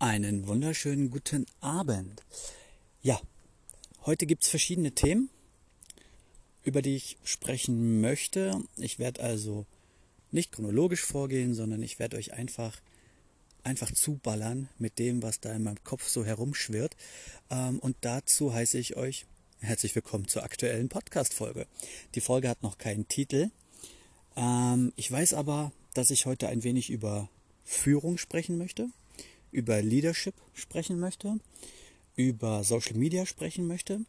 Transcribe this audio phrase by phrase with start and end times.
[0.00, 2.22] Einen wunderschönen guten Abend.
[3.02, 3.20] Ja,
[4.06, 5.28] heute gibt es verschiedene Themen,
[6.64, 8.62] über die ich sprechen möchte.
[8.78, 9.66] Ich werde also
[10.30, 12.80] nicht chronologisch vorgehen, sondern ich werde euch einfach,
[13.62, 16.96] einfach zuballern mit dem, was da in meinem Kopf so herumschwirrt.
[17.50, 19.26] Ähm, und dazu heiße ich euch
[19.58, 21.66] herzlich willkommen zur aktuellen Podcast-Folge.
[22.14, 23.50] Die Folge hat noch keinen Titel.
[24.34, 27.28] Ähm, ich weiß aber, dass ich heute ein wenig über
[27.64, 28.88] Führung sprechen möchte
[29.52, 31.38] über Leadership sprechen möchte,
[32.16, 34.00] über Social Media sprechen möchte.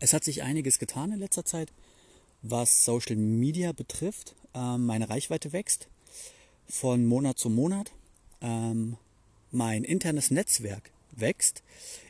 [0.00, 1.72] Es hat sich einiges getan in letzter Zeit,
[2.42, 4.34] was Social Media betrifft.
[4.54, 5.88] Ähm, meine Reichweite wächst
[6.68, 7.92] von Monat zu Monat.
[8.40, 8.96] Ähm,
[9.50, 11.62] mein internes Netzwerk wächst.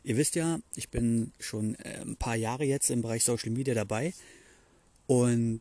[0.03, 3.75] Ihr wisst ja, ich bin schon äh, ein paar Jahre jetzt im Bereich Social Media
[3.75, 4.15] dabei
[5.07, 5.61] und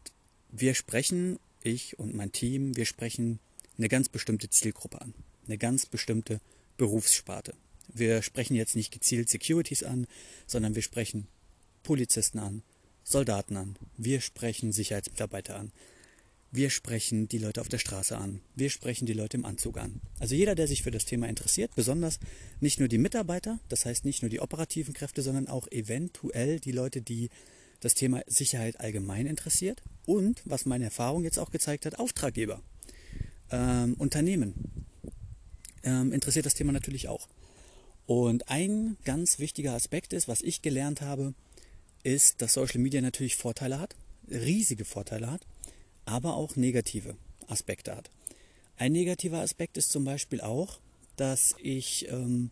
[0.51, 3.39] wir sprechen, ich und mein Team, wir sprechen
[3.77, 5.13] eine ganz bestimmte Zielgruppe an,
[5.45, 6.39] eine ganz bestimmte
[6.77, 7.53] Berufssparte.
[7.93, 10.07] Wir sprechen jetzt nicht gezielt Securities an,
[10.47, 11.27] sondern wir sprechen
[11.83, 12.63] Polizisten an,
[13.03, 15.71] Soldaten an, wir sprechen Sicherheitsmitarbeiter an,
[16.51, 20.01] wir sprechen die Leute auf der Straße an, wir sprechen die Leute im Anzug an.
[20.19, 22.19] Also jeder, der sich für das Thema interessiert, besonders
[22.61, 26.71] nicht nur die Mitarbeiter, das heißt nicht nur die operativen Kräfte, sondern auch eventuell die
[26.71, 27.29] Leute, die
[27.79, 32.61] das Thema Sicherheit allgemein interessiert und, was meine Erfahrung jetzt auch gezeigt hat, Auftraggeber,
[33.51, 34.53] ähm, Unternehmen,
[35.83, 37.27] ähm, interessiert das Thema natürlich auch.
[38.05, 41.33] Und ein ganz wichtiger Aspekt ist, was ich gelernt habe,
[42.03, 43.95] ist, dass Social Media natürlich Vorteile hat,
[44.29, 45.41] riesige Vorteile hat,
[46.05, 47.15] aber auch negative
[47.47, 48.09] Aspekte hat.
[48.77, 50.79] Ein negativer Aspekt ist zum Beispiel auch,
[51.15, 52.49] dass ich ähm,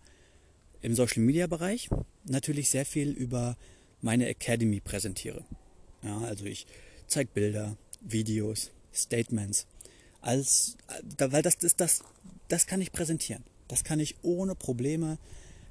[0.82, 1.90] im Social Media Bereich
[2.26, 3.58] natürlich sehr viel über
[4.02, 5.44] meine Academy präsentiere.
[6.04, 6.66] Ja, also ich
[7.08, 9.68] zeige Bilder, Videos, Statements,
[10.22, 10.78] als,
[11.18, 12.04] weil das ist das
[12.52, 13.44] das kann ich präsentieren.
[13.68, 15.18] Das kann ich ohne Probleme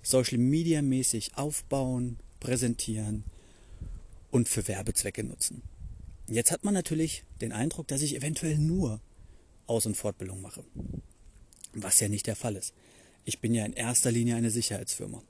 [0.03, 3.25] Social Media mäßig aufbauen, präsentieren
[4.31, 5.63] und für Werbezwecke nutzen.
[6.27, 9.01] Jetzt hat man natürlich den Eindruck, dass ich eventuell nur
[9.67, 10.64] Aus- und Fortbildung mache.
[11.74, 12.73] Was ja nicht der Fall ist.
[13.24, 15.23] Ich bin ja in erster Linie eine Sicherheitsfirma.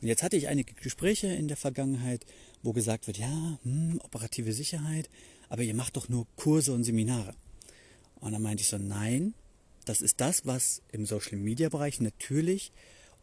[0.00, 2.24] Und jetzt hatte ich einige Gespräche in der Vergangenheit,
[2.62, 5.10] wo gesagt wird, ja, hm, operative Sicherheit,
[5.48, 7.34] aber ihr macht doch nur Kurse und Seminare.
[8.16, 9.34] Und dann meinte ich so, nein,
[9.84, 12.72] das ist das, was im Social Media Bereich natürlich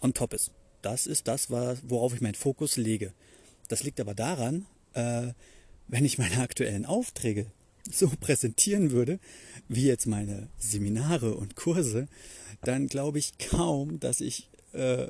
[0.02, 0.52] on top ist.
[0.82, 3.14] Das ist das, worauf ich meinen Fokus lege.
[3.68, 5.34] Das liegt aber daran, äh,
[5.88, 7.48] wenn ich meine aktuellen Aufträge
[7.90, 9.20] so präsentieren würde,
[9.68, 12.08] wie jetzt meine Seminare und Kurse,
[12.64, 15.08] dann glaube ich kaum, dass ich äh,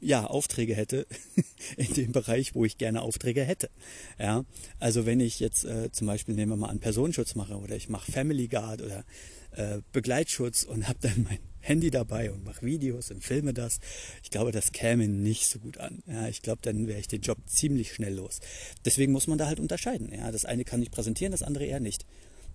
[0.00, 1.06] ja, Aufträge hätte
[1.76, 3.70] in dem Bereich, wo ich gerne Aufträge hätte.
[4.18, 4.44] Ja,
[4.78, 7.88] also wenn ich jetzt äh, zum Beispiel nehmen wir mal an Personenschutz mache oder ich
[7.88, 9.04] mache Family Guard oder
[9.52, 13.80] äh, Begleitschutz und habe dann mein Handy dabei und mache Videos und filme das.
[14.22, 16.02] Ich glaube, das käme nicht so gut an.
[16.06, 18.40] Ja, ich glaube, dann wäre ich den Job ziemlich schnell los.
[18.84, 20.12] Deswegen muss man da halt unterscheiden.
[20.12, 22.06] Ja, das eine kann ich präsentieren, das andere eher nicht.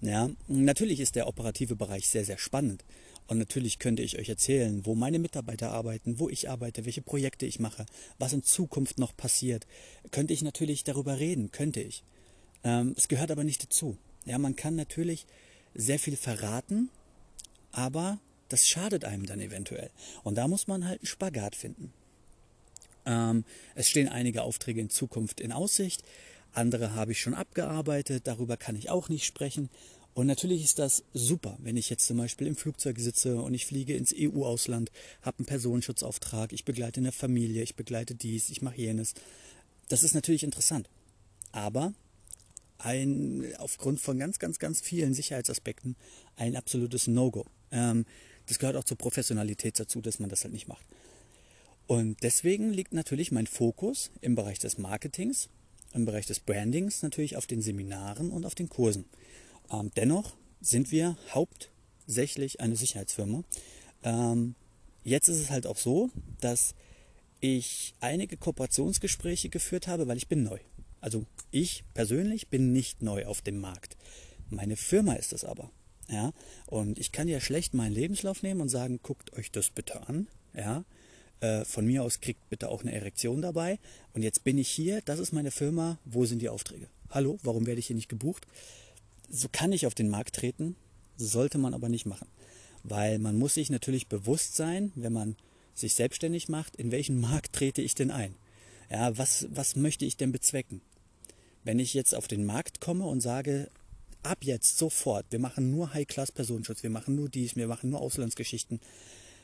[0.02, 2.84] Ja, natürlich ist der operative Bereich sehr, sehr spannend.
[3.32, 7.46] Und natürlich könnte ich euch erzählen, wo meine Mitarbeiter arbeiten, wo ich arbeite, welche Projekte
[7.46, 7.86] ich mache,
[8.20, 9.68] was in Zukunft noch passiert.
[10.12, 12.04] Könnte ich natürlich darüber reden, könnte ich.
[12.66, 13.96] Ähm, es gehört aber nicht dazu.
[14.26, 15.28] Ja, man kann natürlich
[15.74, 16.90] sehr viel verraten,
[17.72, 18.20] aber
[18.50, 19.92] das schadet einem dann eventuell.
[20.24, 21.94] Und da muss man halt einen Spagat finden.
[23.06, 26.04] Ähm, es stehen einige Aufträge in Zukunft in Aussicht,
[26.54, 29.70] andere habe ich schon abgearbeitet, darüber kann ich auch nicht sprechen.
[30.14, 33.66] Und natürlich ist das super, wenn ich jetzt zum Beispiel im Flugzeug sitze und ich
[33.66, 34.92] fliege ins EU-Ausland,
[35.22, 39.14] habe einen Personenschutzauftrag, ich begleite eine Familie, ich begleite dies, ich mache jenes.
[39.88, 40.90] Das ist natürlich interessant.
[41.54, 41.94] Aber
[42.78, 45.96] ein, aufgrund von ganz, ganz, ganz vielen Sicherheitsaspekten
[46.36, 47.46] ein absolutes No-Go.
[47.72, 48.06] Ähm,
[48.48, 50.86] das gehört auch zur Professionalität dazu, dass man das halt nicht macht.
[51.88, 55.50] Und deswegen liegt natürlich mein Fokus im Bereich des Marketings,
[55.94, 59.06] im Bereich des Brandings natürlich auf den Seminaren und auf den Kursen.
[59.72, 63.44] Ähm, dennoch sind wir hauptsächlich eine Sicherheitsfirma.
[64.04, 64.56] Ähm,
[65.04, 66.10] jetzt ist es halt auch so,
[66.40, 66.76] dass
[67.40, 70.60] ich einige Kooperationsgespräche geführt habe, weil ich bin neu.
[71.00, 73.98] Also ich persönlich bin nicht neu auf dem Markt.
[74.50, 75.72] Meine Firma ist es aber.
[76.08, 76.34] Ja,
[76.68, 80.28] und ich kann ja schlecht meinen Lebenslauf nehmen und sagen, guckt euch das bitte an.
[80.54, 80.84] Ja,
[81.40, 83.80] äh, von mir aus kriegt bitte auch eine Erektion dabei.
[84.14, 86.88] Und jetzt bin ich hier, das ist meine Firma, wo sind die Aufträge?
[87.10, 88.46] Hallo, warum werde ich hier nicht gebucht?
[89.34, 90.76] So kann ich auf den Markt treten,
[91.16, 92.28] sollte man aber nicht machen.
[92.84, 95.38] Weil man muss sich natürlich bewusst sein, wenn man
[95.74, 98.36] sich selbstständig macht, in welchen Markt trete ich denn ein?
[98.90, 100.82] Ja, was, was möchte ich denn bezwecken?
[101.64, 103.70] Wenn ich jetzt auf den Markt komme und sage,
[104.22, 108.82] ab jetzt sofort, wir machen nur High-Class-Personenschutz, wir machen nur dies, wir machen nur Auslandsgeschichten,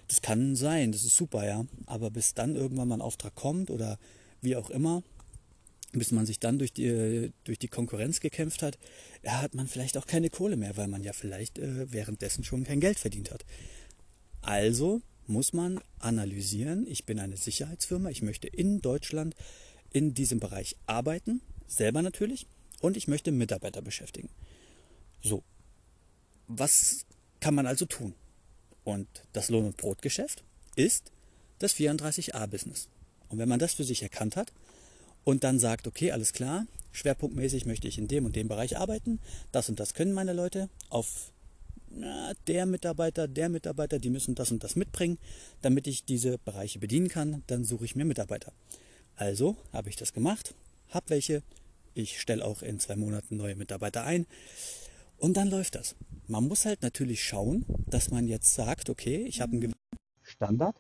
[0.10, 1.66] Das kann sein, das ist super, ja.
[1.86, 4.00] Aber bis dann irgendwann mal ein Auftrag kommt oder
[4.42, 5.04] wie auch immer,
[5.94, 8.78] bis man sich dann durch die, durch die Konkurrenz gekämpft hat,
[9.24, 12.64] ja, hat man vielleicht auch keine Kohle mehr, weil man ja vielleicht äh, währenddessen schon
[12.64, 13.46] kein Geld verdient hat.
[14.42, 19.36] Also muss man analysieren, ich bin eine Sicherheitsfirma, ich möchte in Deutschland
[19.92, 22.48] in diesem Bereich arbeiten, selber natürlich,
[22.82, 24.30] und ich möchte Mitarbeiter beschäftigen.
[25.22, 25.44] So,
[26.48, 27.06] was
[27.40, 28.14] kann man also tun?
[28.84, 30.44] Und das Lohn- und Brotgeschäft
[30.76, 31.12] ist
[31.60, 32.88] das 34a-Business.
[33.30, 34.54] Und wenn man das für sich erkannt hat
[35.28, 39.20] und dann sagt, okay, alles klar, schwerpunktmäßig möchte ich in dem und dem Bereich arbeiten,
[39.52, 41.34] das und das können meine Leute, auf
[41.90, 45.18] na, der Mitarbeiter, der Mitarbeiter, die müssen das und das mitbringen,
[45.62, 48.54] damit ich diese Bereiche bedienen kann, dann suche ich mir Mitarbeiter.
[49.18, 50.56] Also habe ich das gemacht,
[50.92, 51.44] habe welche,
[51.94, 54.28] ich stelle auch in zwei Monaten neue Mitarbeiter ein
[55.18, 55.98] und dann läuft das.
[56.28, 60.78] Man muss halt natürlich schauen, dass man jetzt sagt, okay, ich habe einen gewissen Standard.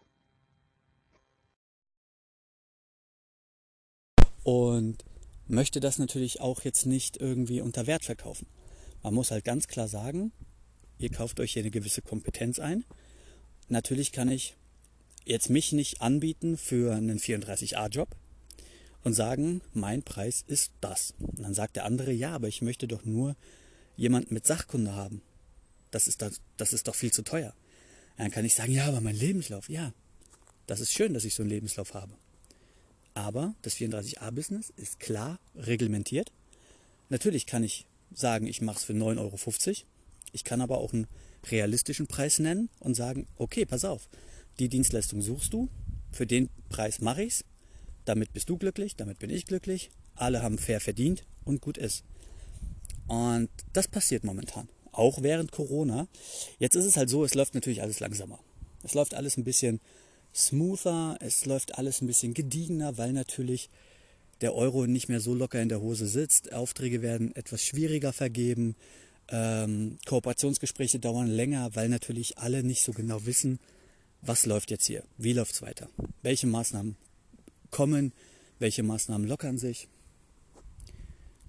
[4.47, 5.03] Und
[5.49, 8.47] möchte das natürlich auch jetzt nicht irgendwie unter Wert verkaufen.
[9.03, 10.31] Man muss halt ganz klar sagen,
[10.99, 12.85] ihr kauft euch hier eine gewisse Kompetenz ein.
[13.67, 14.55] Natürlich kann ich
[15.25, 18.15] jetzt mich nicht anbieten für einen 34a-Job
[19.03, 21.13] und sagen, mein Preis ist das.
[21.19, 23.35] Und dann sagt der andere, ja, aber ich möchte doch nur
[23.97, 25.23] jemanden mit Sachkunde haben.
[25.91, 27.53] Das ist, das, das ist doch viel zu teuer.
[28.15, 29.93] Dann kann ich sagen, ja, aber mein Lebenslauf, ja,
[30.67, 32.13] das ist schön, dass ich so einen Lebenslauf habe.
[33.17, 36.31] Aber das 34a-Business ist klar reglementiert.
[37.09, 39.87] Natürlich kann ich sagen, ich mache es für 9,50 Euro.
[40.33, 41.07] Ich kann aber auch einen
[41.49, 44.07] realistischen Preis nennen und sagen, okay, pass auf,
[44.59, 45.67] die Dienstleistung suchst du,
[46.11, 47.45] für den Preis mache ich es,
[48.05, 52.03] damit bist du glücklich, damit bin ich glücklich, alle haben fair verdient und gut ist.
[53.07, 56.07] Und das passiert momentan, auch während Corona.
[56.59, 58.37] Jetzt ist es halt so, es läuft natürlich alles langsamer.
[58.83, 59.81] Es läuft alles ein bisschen
[60.37, 63.69] smoother, es läuft alles ein bisschen gediegener, weil natürlich
[64.41, 66.53] der Euro nicht mehr so locker in der Hose sitzt.
[66.53, 68.75] Aufträge werden etwas schwieriger vergeben.
[69.29, 73.59] Ähm, Kooperationsgespräche dauern länger, weil natürlich alle nicht so genau wissen,
[74.21, 75.89] was läuft jetzt hier, wie läuft es weiter,
[76.21, 76.95] welche Maßnahmen
[77.71, 78.13] kommen,
[78.59, 79.87] welche Maßnahmen lockern sich.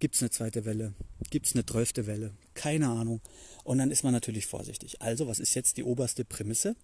[0.00, 0.94] Gibt es eine zweite Welle?
[1.31, 2.32] Gibt es eine zwölfte Welle?
[2.55, 3.20] Keine Ahnung.
[3.64, 5.02] Und dann ist man natürlich vorsichtig.
[5.02, 6.76] Also, was ist jetzt die oberste Prämisse?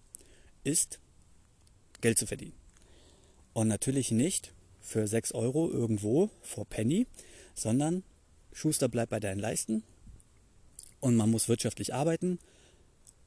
[0.63, 0.99] Ist
[2.01, 2.53] Geld zu verdienen.
[3.53, 7.07] Und natürlich nicht für 6 Euro irgendwo vor Penny,
[7.53, 8.03] sondern
[8.51, 9.83] Schuster bleibt bei deinen Leisten
[10.99, 12.39] und man muss wirtschaftlich arbeiten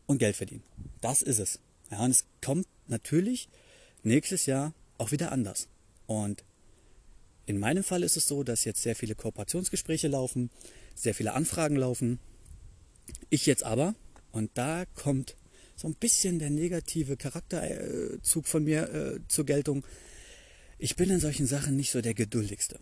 [0.07, 0.63] und Geld verdienen.
[1.01, 1.61] Das ist es.
[1.91, 3.49] Ja, und es kommt natürlich
[4.03, 5.69] nächstes Jahr auch wieder anders.
[6.07, 6.45] Und
[7.47, 10.51] in meinem Fall ist es so, dass jetzt sehr viele Kooperationsgespräche laufen,
[10.95, 12.19] sehr viele Anfragen laufen.
[13.31, 13.95] Ich jetzt aber,
[14.33, 15.37] und da kommt
[15.79, 19.85] so ein bisschen der negative Charakterzug von mir äh, zur Geltung,
[20.77, 22.81] ich bin in solchen Sachen nicht so der geduldigste.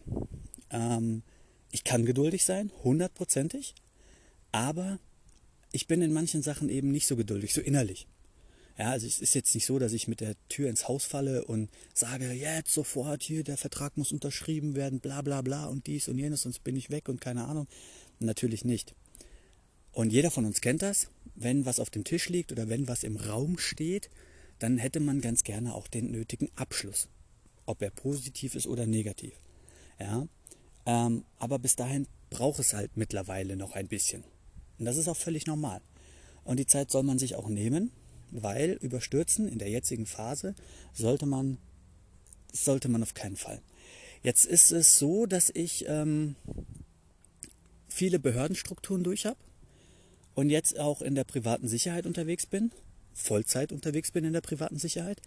[0.71, 1.23] Ähm,
[1.71, 3.75] ich kann geduldig sein, hundertprozentig,
[4.51, 4.99] aber
[5.73, 8.09] ich bin in manchen Sachen eben nicht so geduldig, so innerlich.
[8.79, 11.45] Ja, also es ist jetzt nicht so, dass ich mit der Tür ins Haus falle
[11.45, 16.09] und sage, jetzt sofort hier, der Vertrag muss unterschrieben werden, bla bla bla und dies
[16.09, 17.69] und jenes, sonst bin ich weg und keine Ahnung.
[18.21, 18.95] Natürlich nicht.
[19.97, 23.03] Und jeder von uns kennt das, wenn was auf dem Tisch liegt oder wenn was
[23.03, 24.11] im Raum steht,
[24.59, 27.09] dann hätte man ganz gerne auch den nötigen Abschluss,
[27.65, 29.33] ob er positiv ist oder negativ.
[29.99, 30.29] Ja,
[30.85, 34.23] ähm, aber bis dahin braucht es halt mittlerweile noch ein bisschen.
[34.79, 35.81] Und das ist auch völlig normal.
[36.45, 37.91] Und die Zeit soll man sich auch nehmen,
[38.31, 40.55] weil überstürzen in der jetzigen Phase
[40.93, 41.57] sollte man,
[42.53, 43.63] sollte man auf keinen Fall.
[44.23, 46.37] Jetzt ist es so, dass ich ähm,
[47.89, 49.39] viele Behördenstrukturen durch habe
[50.37, 52.71] und jetzt auch in der privaten Sicherheit unterwegs bin,
[53.15, 55.21] Vollzeit unterwegs bin in der privaten Sicherheit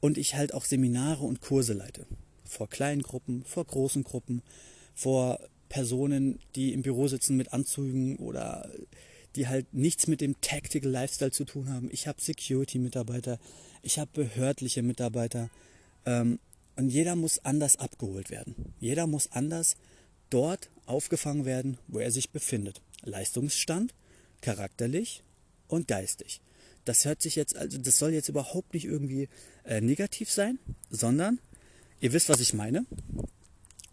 [0.00, 2.06] und ich halt auch Seminare und Kurse leite.
[2.44, 4.42] Vor kleinen Gruppen, vor großen Gruppen,
[4.94, 8.70] vor Personen, die im Büro sitzen mit Anzügen oder
[9.36, 11.90] die halt nichts mit dem Tactical Lifestyle zu tun haben.
[11.92, 13.38] Ich habe Security-Mitarbeiter,
[13.82, 15.50] ich habe behördliche Mitarbeiter
[16.06, 16.38] ähm,
[16.76, 18.74] und jeder muss anders abgeholt werden.
[18.80, 19.76] Jeder muss anders
[20.30, 22.80] dort aufgefangen werden, wo er sich befindet.
[23.02, 23.92] Leistungsstand,
[24.40, 25.22] charakterlich
[25.68, 26.40] und geistig.
[26.84, 29.28] Das hört sich jetzt, also das soll jetzt überhaupt nicht irgendwie
[29.64, 30.58] äh, negativ sein,
[30.90, 31.40] sondern
[32.00, 32.86] ihr wisst, was ich meine.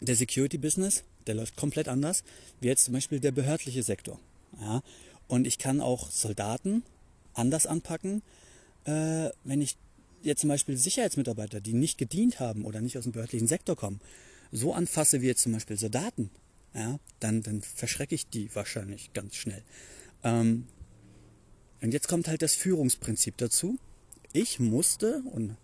[0.02, 2.24] Der Security-Business, der läuft komplett anders,
[2.62, 4.20] wie jetzt zum Beispiel der behördliche Sektor.
[4.60, 4.84] Ja?
[5.28, 6.84] Und ich kann auch Soldaten
[7.34, 8.22] anders anpacken,
[8.86, 9.78] äh, wenn ich
[10.22, 14.00] jetzt zum Beispiel Sicherheitsmitarbeiter, die nicht gedient haben oder nicht aus dem behördlichen Sektor kommen,
[14.52, 16.30] so anfasse wie jetzt zum Beispiel Soldaten,
[16.74, 19.64] ja, dann, dann verschrecke ich die wahrscheinlich ganz schnell.
[20.24, 20.68] Ähm,
[21.82, 23.78] und jetzt kommt halt das Führungsprinzip dazu.
[24.32, 25.58] ich musste und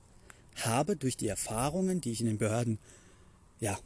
[0.57, 2.77] habe durch die Erfahrungen, die ich in den Behörden
[3.59, 3.79] ja,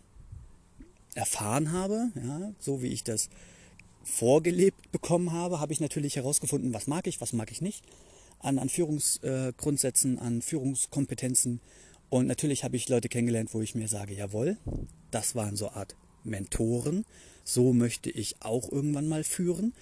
[1.16, 3.30] erfahren habe, ja, so wie ich das
[4.04, 7.86] vorgelebt bekommen habe, habe ich natürlich herausgefunden, was mag ich, was mag ich nicht
[8.40, 11.62] an, an Führungsgrundsätzen, an Führungskompetenzen.
[12.10, 14.58] Und natürlich habe ich Leute kennengelernt, wo ich mir sage, jawohl,
[15.10, 17.06] das waren so Art Mentoren,
[17.44, 19.74] so möchte ich auch irgendwann mal führen.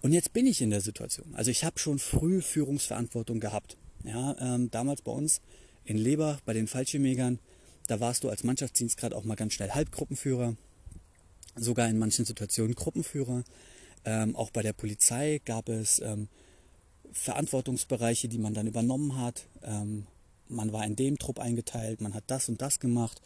[0.00, 1.34] Und jetzt bin ich in der Situation.
[1.34, 3.76] Also ich habe schon früh Führungsverantwortung gehabt.
[4.04, 5.40] Ja, ähm, damals bei uns
[5.84, 7.40] in Leber, bei den Fallschirmjägern,
[7.88, 10.56] da warst du als Mannschaftsdienstgrad auch mal ganz schnell Halbgruppenführer,
[11.56, 13.44] sogar in manchen Situationen Gruppenführer.
[14.04, 16.28] Ähm, auch bei der Polizei gab es ähm,
[17.12, 19.48] Verantwortungsbereiche, die man dann übernommen hat.
[19.62, 20.06] Ähm,
[20.48, 23.20] man war in dem Trupp eingeteilt, man hat das und das gemacht.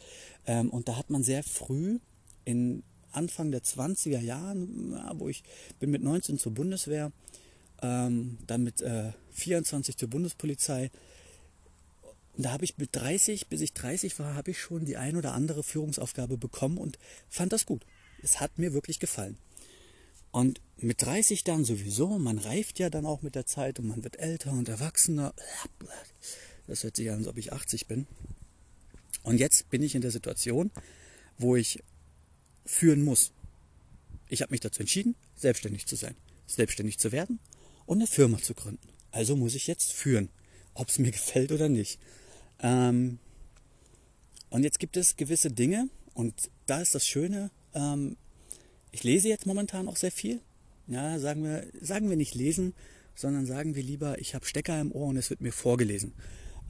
[0.46, 1.98] Ähm, und da hat man sehr früh
[2.44, 5.42] in Anfang der 20er Jahren, ja, wo ich
[5.78, 7.12] bin mit 19 zur Bundeswehr,
[7.82, 10.90] ähm, dann mit äh, 24 zur Bundespolizei.
[12.36, 15.16] Und da habe ich mit 30, bis ich 30 war, habe ich schon die ein
[15.16, 17.84] oder andere Führungsaufgabe bekommen und fand das gut.
[18.22, 19.36] Es hat mir wirklich gefallen.
[20.30, 24.02] Und mit 30 dann sowieso, man reift ja dann auch mit der Zeit und man
[24.02, 25.34] wird älter und erwachsener.
[26.66, 28.06] Das hört sich an, als ob ich 80 bin.
[29.22, 30.70] Und jetzt bin ich in der Situation,
[31.38, 31.82] wo ich
[32.64, 33.32] führen muss.
[34.28, 36.14] Ich habe mich dazu entschieden, selbstständig zu sein,
[36.46, 37.38] selbstständig zu werden
[37.86, 38.88] und eine Firma zu gründen.
[39.10, 40.30] Also muss ich jetzt führen,
[40.74, 41.98] ob es mir gefällt oder nicht.
[42.60, 43.18] Ähm,
[44.50, 48.16] und jetzt gibt es gewisse Dinge und da ist das Schöne, ähm,
[48.90, 50.40] ich lese jetzt momentan auch sehr viel.
[50.86, 52.74] Ja, sagen wir, sagen wir nicht lesen,
[53.14, 56.12] sondern sagen wir lieber, ich habe Stecker im Ohr und es wird mir vorgelesen.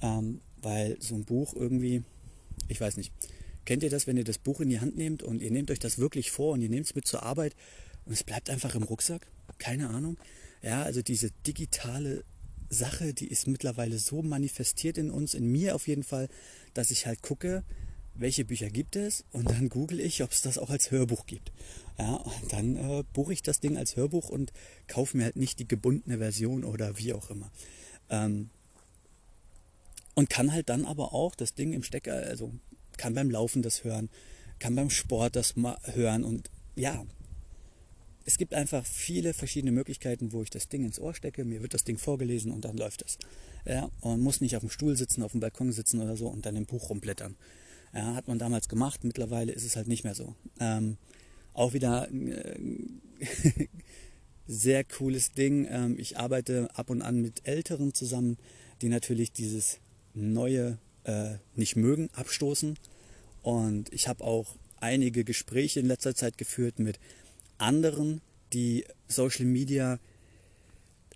[0.00, 2.02] Ähm, weil so ein Buch irgendwie,
[2.68, 3.12] ich weiß nicht,
[3.64, 5.78] kennt ihr das, wenn ihr das Buch in die Hand nehmt und ihr nehmt euch
[5.78, 7.54] das wirklich vor und ihr nehmt es mit zur Arbeit
[8.04, 9.26] und es bleibt einfach im Rucksack?
[9.58, 10.16] Keine Ahnung.
[10.62, 12.24] Ja, also diese digitale
[12.68, 16.28] Sache, die ist mittlerweile so manifestiert in uns, in mir auf jeden Fall,
[16.74, 17.64] dass ich halt gucke,
[18.14, 21.52] welche Bücher gibt es und dann google ich, ob es das auch als Hörbuch gibt.
[21.98, 24.52] Ja, und dann äh, buche ich das Ding als Hörbuch und
[24.86, 27.50] kaufe mir halt nicht die gebundene Version oder wie auch immer.
[28.10, 28.50] Ähm,
[30.14, 32.52] und kann halt dann aber auch das Ding im Stecker, also
[33.02, 34.08] kann beim Laufen das hören,
[34.60, 37.04] kann beim Sport das hören und ja,
[38.24, 41.74] es gibt einfach viele verschiedene Möglichkeiten, wo ich das Ding ins Ohr stecke, mir wird
[41.74, 43.18] das Ding vorgelesen und dann läuft es.
[43.64, 46.46] Ja, und muss nicht auf dem Stuhl sitzen, auf dem Balkon sitzen oder so und
[46.46, 47.34] dann im Buch rumblättern.
[47.92, 50.36] Ja, hat man damals gemacht, mittlerweile ist es halt nicht mehr so.
[50.60, 50.96] Ähm,
[51.54, 52.56] auch wieder äh,
[54.46, 55.66] sehr cooles Ding.
[55.68, 58.38] Ähm, ich arbeite ab und an mit Älteren zusammen,
[58.80, 59.80] die natürlich dieses
[60.14, 62.76] Neue äh, nicht mögen, abstoßen.
[63.42, 66.98] Und ich habe auch einige Gespräche in letzter Zeit geführt mit
[67.58, 68.20] anderen,
[68.52, 69.98] die Social Media,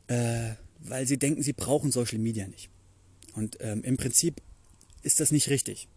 [0.08, 2.70] äh, weil sie denken, sie brauchen Social Media nicht.
[3.34, 4.40] Und ähm, im Prinzip
[5.02, 5.88] ist das nicht richtig.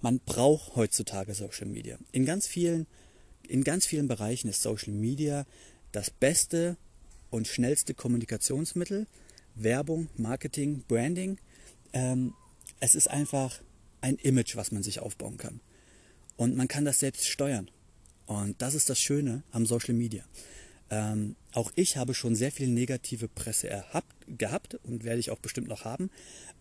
[0.00, 1.98] Man braucht heutzutage Social Media.
[2.12, 2.86] In ganz vielen,
[3.46, 5.46] in ganz vielen Bereichen ist Social Media
[5.92, 6.76] das beste
[7.30, 9.06] und schnellste Kommunikationsmittel.
[9.54, 11.38] Werbung, Marketing, Branding.
[11.92, 12.34] Ähm,
[12.80, 13.60] es ist einfach
[14.04, 15.60] ein Image, was man sich aufbauen kann.
[16.36, 17.70] Und man kann das selbst steuern.
[18.26, 20.24] Und das ist das Schöne am Social Media.
[20.90, 25.38] Ähm, auch ich habe schon sehr viel negative Presse erhabt, gehabt und werde ich auch
[25.38, 26.10] bestimmt noch haben.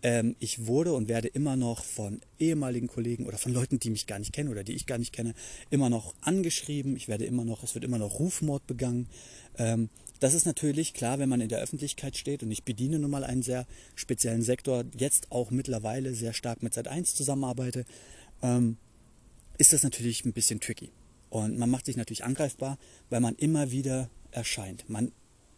[0.02, 4.08] Ähm, ich wurde und werde immer noch von ehemaligen Kollegen oder von Leuten, die mich
[4.08, 5.34] gar nicht kennen oder die ich gar nicht kenne,
[5.70, 6.96] immer noch angeschrieben.
[6.96, 9.10] Ich werde immer noch, es wird immer noch Rufmord begangen.
[9.58, 9.90] Ähm,
[10.24, 13.25] das ist natürlich klar, wenn man in der Öffentlichkeit steht und ich bediene nun mal
[13.25, 17.84] einen sehr speziellen Sektor, jetzt auch mittlerweile sehr stark mit Sat1 zusammenarbeite,
[18.42, 18.77] ähm,
[19.58, 20.94] ist das natürlich ein bisschen tricky.
[21.30, 22.77] Und man macht sich natürlich angreifbar,
[23.10, 24.89] weil man immer wieder erscheint.
[24.89, 25.12] Man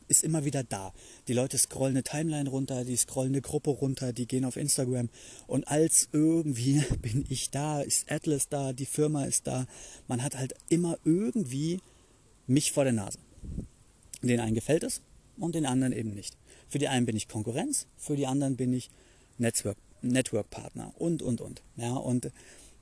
[0.08, 0.94] ist immer wieder da.
[1.28, 5.10] Die Leute scrollen eine Timeline runter, die scrollen eine Gruppe runter, die gehen auf Instagram
[5.46, 9.68] und als irgendwie bin ich da, ist Atlas da, die Firma ist da.
[10.08, 11.82] Man hat halt immer irgendwie
[12.48, 13.20] mich vor der Nase.
[14.28, 15.02] Den einen gefällt es
[15.38, 16.38] und den anderen eben nicht.
[16.68, 18.90] Für die einen bin ich Konkurrenz, für die anderen bin ich
[19.38, 21.62] Netzwerk, Network Partner und und und.
[21.76, 22.32] Ja, und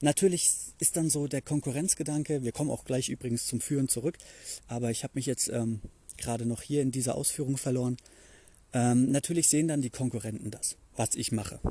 [0.04, 4.18] Natürlich ist dann so der Konkurrenzgedanke, wir kommen auch gleich übrigens zum Führen zurück,
[4.68, 5.80] aber ich habe mich jetzt ähm,
[6.18, 7.96] gerade noch hier in dieser Ausführung verloren.
[8.74, 11.62] Ähm, natürlich sehen dann die Konkurrenten das, was ich mache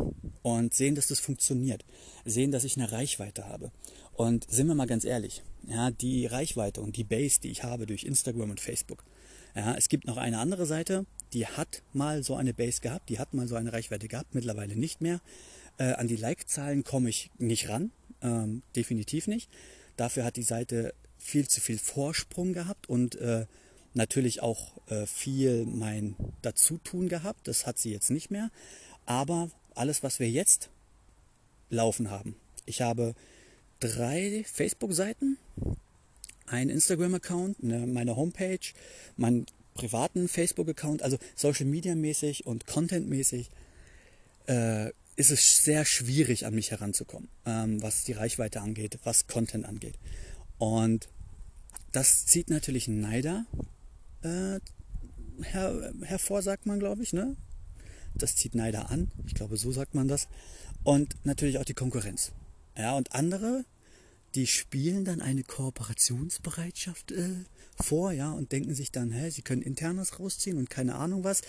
[0.40, 1.84] und sehen, dass das funktioniert,
[2.24, 3.70] sehen, dass ich eine Reichweite habe.
[4.14, 7.84] Und sind wir mal ganz ehrlich, ja, die Reichweite und die Base, die ich habe
[7.84, 9.04] durch Instagram und Facebook.
[9.54, 13.18] Ja, es gibt noch eine andere Seite, die hat mal so eine Base gehabt, die
[13.18, 15.20] hat mal so eine Reichweite gehabt, mittlerweile nicht mehr.
[15.78, 17.90] Äh, an die Like-Zahlen komme ich nicht ran,
[18.22, 19.50] ähm, definitiv nicht.
[19.96, 23.46] Dafür hat die Seite viel zu viel Vorsprung gehabt und äh,
[23.94, 27.46] natürlich auch äh, viel mein Dazutun gehabt.
[27.46, 28.50] Das hat sie jetzt nicht mehr.
[29.06, 30.70] Aber alles, was wir jetzt
[31.70, 32.36] laufen haben.
[32.66, 33.14] Ich habe
[33.80, 35.38] drei Facebook-Seiten,
[36.52, 38.60] einen Instagram-Account, ne, meine Homepage,
[39.16, 43.50] meinen privaten Facebook-Account, also Social Media-mäßig und Content-mäßig
[44.46, 49.64] äh, ist es sehr schwierig, an mich heranzukommen, ähm, was die Reichweite angeht, was Content
[49.64, 49.98] angeht.
[50.58, 51.08] Und
[51.90, 53.46] das zieht natürlich Neider
[54.22, 54.60] äh,
[55.42, 57.12] her, hervor, sagt man, glaube ich.
[57.12, 57.36] Ne?
[58.14, 59.10] Das zieht Neider an.
[59.26, 60.28] Ich glaube, so sagt man das.
[60.84, 62.32] Und natürlich auch die Konkurrenz.
[62.76, 63.64] Ja, und andere,
[64.34, 67.34] die spielen dann eine Kooperationsbereitschaft äh,
[67.80, 71.42] vor, ja, und denken sich dann, hä, sie können internes rausziehen und keine Ahnung was.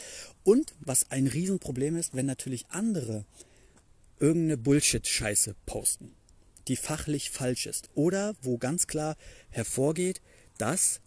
[0.44, 3.26] Und was ein Riesenproblem ist, wenn natürlich andere
[4.20, 6.14] irgendeine Bullshit-Scheiße posten,
[6.68, 7.90] die fachlich falsch ist.
[7.96, 9.18] Oder wo ganz klar
[9.50, 10.22] hervorgeht,
[10.58, 11.02] dass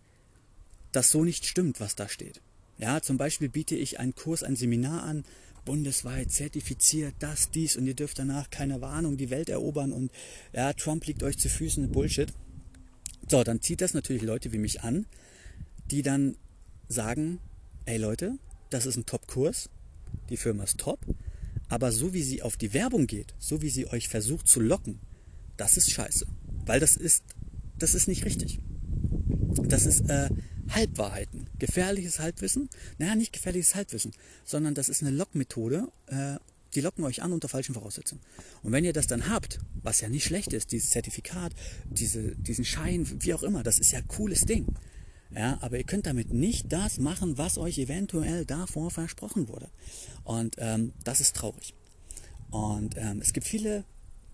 [0.92, 2.40] das so nicht stimmt, was da steht.
[2.78, 5.24] Ja, zum Beispiel biete ich einen Kurs, ein Seminar an,
[5.66, 10.10] bundesweit zertifiziert, das, dies und ihr dürft danach, keine Warnung, die Welt erobern und
[10.54, 12.32] ja, Trump liegt euch zu Füßen, Bullshit.
[13.28, 15.04] So, dann zieht das natürlich Leute wie mich an,
[15.90, 16.36] die dann
[16.88, 17.40] sagen,
[17.84, 18.38] ey Leute,
[18.70, 19.68] das ist ein Top-Kurs,
[20.30, 21.00] die Firma ist top,
[21.68, 25.00] aber so wie sie auf die Werbung geht, so wie sie euch versucht zu locken,
[25.56, 26.26] das ist scheiße.
[26.64, 27.24] Weil das ist,
[27.78, 28.60] das ist nicht richtig.
[29.64, 30.30] Das ist äh,
[30.70, 31.48] Halbwahrheiten.
[31.58, 32.68] Gefährliches Halbwissen.
[32.98, 34.12] Naja, nicht gefährliches Halbwissen,
[34.44, 35.88] sondern das ist eine Lockmethode.
[36.06, 36.36] Äh,
[36.74, 38.20] die locken euch an unter falschen Voraussetzungen.
[38.62, 41.52] Und wenn ihr das dann habt, was ja nicht schlecht ist, dieses Zertifikat,
[41.88, 44.66] diese, diesen Schein, wie auch immer, das ist ja ein cooles Ding.
[45.34, 49.68] Ja, aber ihr könnt damit nicht das machen, was euch eventuell davor versprochen wurde.
[50.22, 51.74] Und ähm, das ist traurig.
[52.50, 53.84] Und ähm, es gibt viele,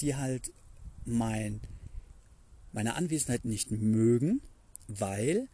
[0.01, 0.53] die halt
[1.05, 1.61] mein,
[2.73, 4.43] meine Anwesenheit nicht mögen,
[4.87, 5.49] weil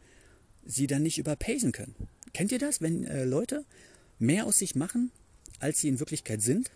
[0.68, 1.96] sie dann nicht überpacen können.
[2.32, 3.64] Kennt ihr das, wenn äh, Leute
[4.20, 5.10] mehr aus sich machen,
[5.58, 6.70] als sie in Wirklichkeit sind?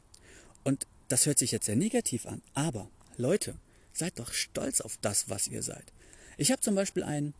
[0.64, 3.54] Und das hört sich jetzt sehr negativ an, aber Leute,
[3.92, 5.92] seid doch stolz auf das, was ihr seid.
[6.38, 7.35] Ich habe zum Beispiel einen,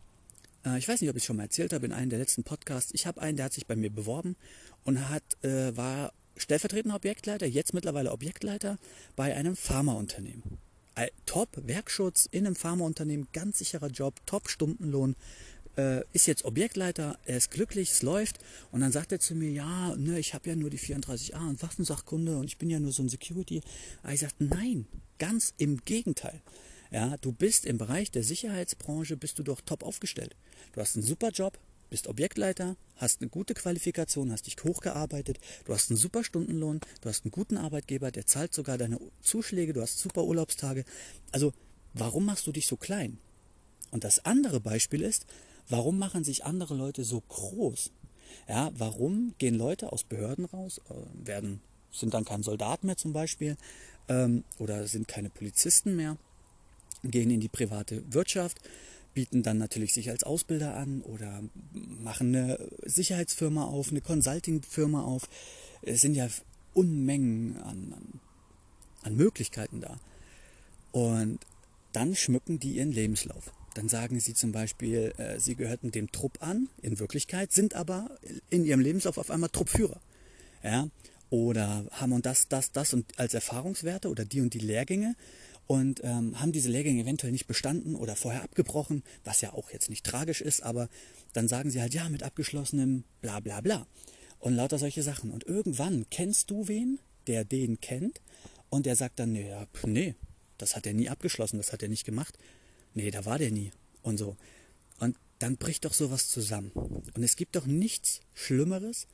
[0.63, 2.43] äh, ich weiß nicht, ob ich es schon mal erzählt habe in einem der letzten
[2.43, 4.35] Podcasts, ich habe einen, der hat sich bei mir beworben
[4.83, 8.77] und hat, äh, war stellvertretender Objektleiter, jetzt mittlerweile Objektleiter
[9.15, 10.43] bei einem Pharmaunternehmen.
[11.25, 15.15] Top Werkschutz in einem Pharmaunternehmen, ganz sicherer Job, Top Stundenlohn,
[15.77, 18.39] äh, ist jetzt Objektleiter, er ist glücklich, es läuft.
[18.71, 21.61] Und dann sagt er zu mir, ja, ne, ich habe ja nur die 34a und
[21.61, 23.61] Waffensachkunde und ich bin ja nur so ein Security.
[24.01, 24.87] Aber ich sagte, nein,
[25.19, 26.41] ganz im Gegenteil.
[26.91, 30.35] Ja, du bist im Bereich der Sicherheitsbranche, bist du doch top aufgestellt.
[30.73, 31.57] Du hast einen super Job,
[31.89, 37.09] bist Objektleiter, hast eine gute Qualifikation, hast dich hochgearbeitet, du hast einen super Stundenlohn, du
[37.09, 40.85] hast einen guten Arbeitgeber, der zahlt sogar deine Zuschläge, du hast super Urlaubstage.
[41.31, 41.51] Also,
[41.93, 43.17] warum machst du dich so klein?
[43.91, 45.25] Und das andere Beispiel ist,
[45.69, 47.91] Warum machen sich andere Leute so groß?
[48.47, 53.13] Ja, warum gehen Leute aus Behörden raus, äh, werden, sind dann kein Soldat mehr zum
[53.13, 53.57] Beispiel
[54.09, 56.17] ähm, oder sind keine Polizisten mehr,
[57.03, 58.57] gehen in die private Wirtschaft,
[59.13, 65.29] bieten dann natürlich sich als Ausbilder an oder machen eine Sicherheitsfirma auf, eine Consulting-Firma auf.
[65.81, 66.27] Es sind ja
[66.73, 68.19] Unmengen an, an,
[69.03, 69.99] an Möglichkeiten da.
[70.91, 71.39] Und
[71.91, 73.51] dann schmücken die ihren Lebenslauf.
[73.73, 78.17] Dann sagen sie zum Beispiel, äh, sie gehörten dem Trupp an, in Wirklichkeit, sind aber
[78.49, 79.99] in ihrem Lebenslauf auf einmal Truppführer.
[80.63, 80.87] Ja?
[81.29, 85.15] Oder haben und das, das, das und als Erfahrungswerte oder die und die Lehrgänge
[85.65, 89.89] und ähm, haben diese Lehrgänge eventuell nicht bestanden oder vorher abgebrochen, was ja auch jetzt
[89.89, 90.89] nicht tragisch ist, aber
[91.31, 93.87] dann sagen sie halt, ja, mit abgeschlossenem bla bla bla.
[94.39, 95.31] Und lauter solche Sachen.
[95.31, 98.19] Und irgendwann kennst du wen, der den kennt
[98.69, 100.15] und der sagt dann, ja, nee,
[100.57, 102.37] das hat er nie abgeschlossen, das hat er nicht gemacht
[102.93, 104.37] nee, da war der nie und so.
[104.99, 106.71] Und dann bricht doch sowas zusammen.
[106.71, 109.07] Und es gibt doch nichts Schlimmeres,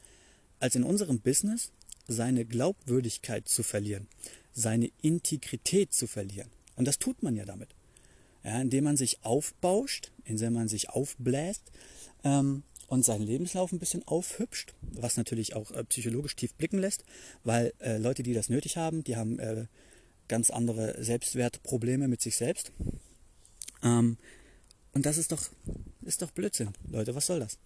[0.60, 1.72] als in unserem Business
[2.08, 4.08] seine Glaubwürdigkeit zu verlieren,
[4.52, 6.50] seine Integrität zu verlieren.
[6.76, 7.70] Und das tut man ja damit.
[8.44, 11.72] Ja, indem man sich aufbauscht, indem man sich aufbläst
[12.24, 17.04] ähm, und seinen Lebenslauf ein bisschen aufhübscht, was natürlich auch äh, psychologisch tief blicken lässt,
[17.44, 19.66] weil äh, Leute, die das nötig haben, die haben äh,
[20.30, 22.72] ganz andere Selbstwertprobleme mit sich selbst.
[23.84, 24.18] Ähm,
[24.94, 25.42] und das ist doch,
[26.02, 27.58] ist doch Blödsinn, Leute, was soll das?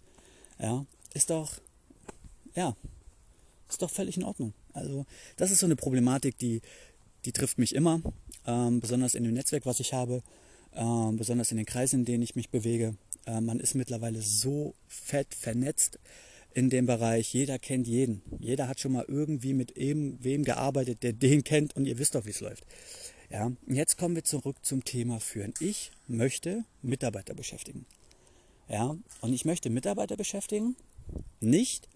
[0.60, 1.60] Ja, ist doch,
[2.56, 2.76] ja,
[3.70, 4.54] ist doch völlig in Ordnung.
[4.74, 5.06] Also,
[5.38, 6.62] das ist so eine Problematik, die,
[7.26, 8.02] die trifft mich immer,
[8.46, 10.22] ähm, besonders in dem Netzwerk, was ich habe,
[10.74, 12.96] ähm, besonders in den Kreisen, in denen ich mich bewege.
[13.26, 16.00] Äh, man ist mittlerweile so fett vernetzt
[16.54, 17.34] in dem Bereich.
[17.34, 18.22] Jeder kennt jeden.
[18.40, 22.26] Jeder hat schon mal irgendwie mit wem gearbeitet, der den kennt und ihr wisst doch,
[22.26, 22.66] wie es läuft.
[23.30, 25.54] Ja, jetzt kommen wir zurück zum Thema Führen.
[25.60, 27.86] Ich möchte Mitarbeiter beschäftigen.
[28.70, 30.76] Ja, und ich möchte Mitarbeiter beschäftigen,
[31.40, 31.90] nicht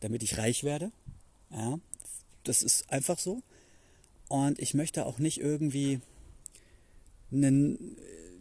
[0.00, 0.92] damit ich reich werde.
[1.50, 1.78] Ja,
[2.44, 3.42] das ist einfach so.
[4.28, 6.00] Und ich möchte auch nicht irgendwie
[7.32, 7.96] einen,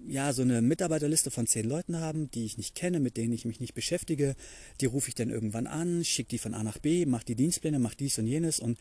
[0.07, 3.45] ja, so eine Mitarbeiterliste von zehn Leuten haben, die ich nicht kenne, mit denen ich
[3.45, 4.35] mich nicht beschäftige.
[4.81, 7.79] Die rufe ich dann irgendwann an, schicke die von A nach B, mache die Dienstpläne,
[7.79, 8.77] mache dies und jenes und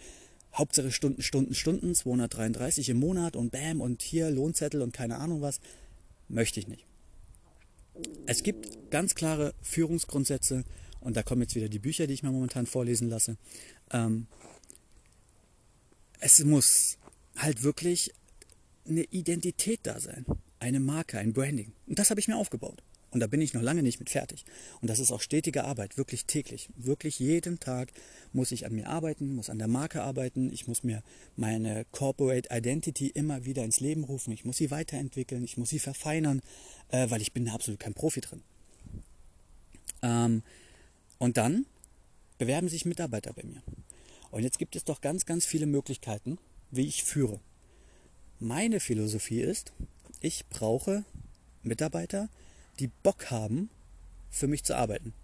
[0.58, 5.40] Hauptsache Stunden, Stunden, Stunden, 233 im Monat und bam und hier Lohnzettel und keine Ahnung
[5.40, 5.60] was.
[6.28, 6.84] Möchte ich nicht.
[8.26, 10.64] Es gibt ganz klare Führungsgrundsätze
[11.00, 13.36] und da kommen jetzt wieder die Bücher, die ich mir momentan vorlesen lasse.
[13.90, 14.26] Ähm,
[16.20, 16.98] es muss
[17.36, 18.12] halt wirklich
[18.86, 20.26] eine Identität da sein,
[20.58, 21.72] eine Marke, ein Branding.
[21.86, 22.82] Und das habe ich mir aufgebaut.
[23.10, 24.44] Und da bin ich noch lange nicht mit fertig.
[24.80, 26.68] Und das ist auch stetige Arbeit, wirklich täglich.
[26.76, 27.90] Wirklich jeden Tag
[28.32, 30.52] muss ich an mir arbeiten, muss an der Marke arbeiten.
[30.52, 31.02] Ich muss mir
[31.34, 34.32] meine Corporate Identity immer wieder ins Leben rufen.
[34.32, 36.42] Ich muss sie weiterentwickeln, ich muss sie verfeinern,
[36.88, 38.42] äh, weil ich bin da absolut kein Profi drin.
[40.02, 40.42] Ähm,
[41.18, 41.66] und dann
[42.36, 43.62] bewerben sich Mitarbeiter bei mir.
[44.30, 46.38] Und jetzt gibt es doch ganz, ganz viele Möglichkeiten,
[46.70, 47.40] wie ich führe.
[48.38, 49.72] Meine Philosophie ist,
[50.20, 51.04] ich brauche
[51.62, 52.28] Mitarbeiter,
[52.78, 53.70] die Bock haben,
[54.30, 55.14] für mich zu arbeiten.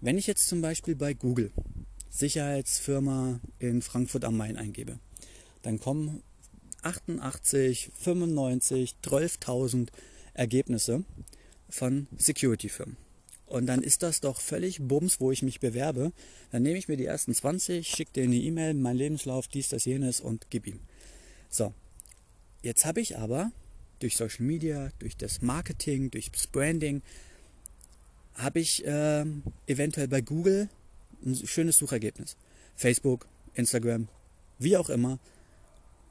[0.00, 1.52] Wenn ich jetzt zum Beispiel bei Google
[2.08, 4.98] Sicherheitsfirma in Frankfurt am Main eingebe,
[5.62, 6.22] dann kommen
[6.82, 9.88] 88, 95, 12.000
[10.34, 11.04] Ergebnisse
[11.68, 12.96] von Security-Firmen.
[13.46, 16.12] Und dann ist das doch völlig Bums, wo ich mich bewerbe.
[16.52, 19.84] Dann nehme ich mir die ersten 20, schicke dir eine E-Mail, mein Lebenslauf, dies, das,
[19.84, 20.78] jenes und gib ihm.
[21.48, 21.74] So,
[22.62, 23.50] jetzt habe ich aber
[24.00, 27.02] durch Social Media, durch das Marketing, durch das Branding,
[28.34, 29.24] habe ich äh,
[29.66, 30.68] eventuell bei Google
[31.24, 32.36] ein schönes Suchergebnis.
[32.76, 34.08] Facebook, Instagram,
[34.58, 35.18] wie auch immer.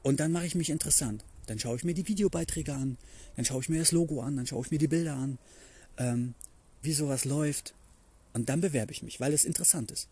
[0.02, 1.24] Und dann mache ich mich interessant.
[1.46, 2.96] Dann schaue ich mir die Videobeiträge an,
[3.34, 5.38] dann schaue ich mir das Logo an, dann schaue ich mir die Bilder an,
[5.98, 6.34] ähm,
[6.80, 7.74] wie sowas läuft.
[8.32, 10.08] Und dann bewerbe ich mich, weil es interessant ist.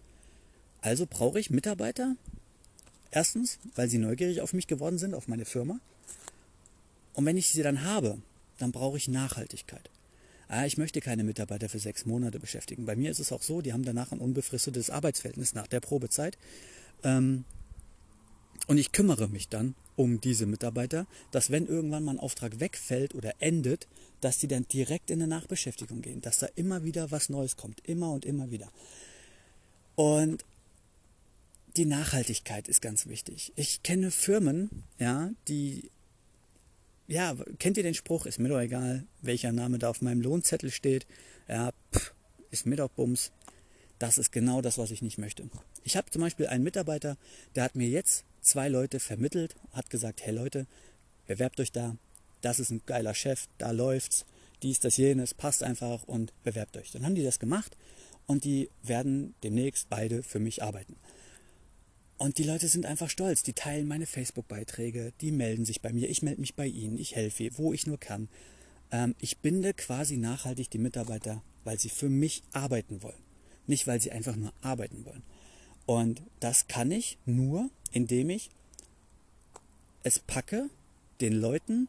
[0.81, 2.17] Also brauche ich Mitarbeiter.
[3.13, 5.79] Erstens, weil sie neugierig auf mich geworden sind, auf meine Firma.
[7.19, 8.23] Und wenn ich sie dann habe,
[8.59, 9.91] dann brauche ich Nachhaltigkeit.
[10.47, 12.87] Ah, ich möchte keine Mitarbeiter für sechs Monate beschäftigen.
[12.87, 16.39] Bei mir ist es auch so, die haben danach ein unbefristetes Arbeitsverhältnis nach der Probezeit.
[17.03, 17.45] Ähm,
[18.69, 23.17] und ich kümmere mich dann um diese Mitarbeiter, dass wenn irgendwann mal ein Auftrag wegfällt
[23.17, 23.89] oder endet,
[24.21, 27.81] dass die dann direkt in eine Nachbeschäftigung gehen, dass da immer wieder was Neues kommt,
[27.81, 28.71] immer und immer wieder.
[29.97, 30.45] Und
[31.77, 33.53] die Nachhaltigkeit ist ganz wichtig.
[33.57, 35.91] Ich kenne Firmen, ja, die
[37.09, 38.27] ja, kennt ihr den Spruch?
[38.27, 41.07] Ist mir doch egal, welcher Name da auf meinem Lohnzettel steht.
[41.49, 42.13] Ja, pff,
[42.51, 43.33] ist mir doch Bums.
[43.99, 45.49] Das ist genau das, was ich nicht möchte.
[45.83, 47.17] Ich habe zum Beispiel einen Mitarbeiter,
[47.55, 50.67] der hat mir jetzt zwei Leute vermittelt, hat gesagt, hey Leute,
[51.27, 51.97] bewerbt euch da,
[52.43, 54.25] das ist ein geiler Chef, da läuft's,
[54.63, 56.93] dies, das, jenes, passt einfach und bewerbt euch.
[56.93, 57.77] Dann haben die das gemacht
[58.27, 60.97] und die werden demnächst beide für mich arbeiten.
[62.19, 63.45] Und die Leute sind einfach stolz.
[63.45, 67.15] Die teilen meine Facebook-Beiträge, die melden sich bei mir, ich melde mich bei ihnen, ich
[67.15, 68.29] helfe, wo ich nur kann.
[68.91, 73.23] Ähm, ich binde quasi nachhaltig die Mitarbeiter, weil sie für mich arbeiten wollen.
[73.69, 75.23] Nicht, weil sie einfach nur arbeiten wollen.
[75.87, 78.51] Und das kann ich nur, indem ich
[80.03, 80.69] es packe,
[81.21, 81.89] den Leuten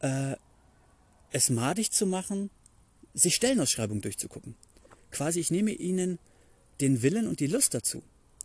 [0.00, 0.34] äh,
[1.30, 2.50] es madig zu machen,
[3.14, 4.56] sich Stellenausschreibungen durchzugucken.
[5.12, 6.18] Quasi, ich nehme ihnen
[6.80, 8.02] den Willen und die Lust dazu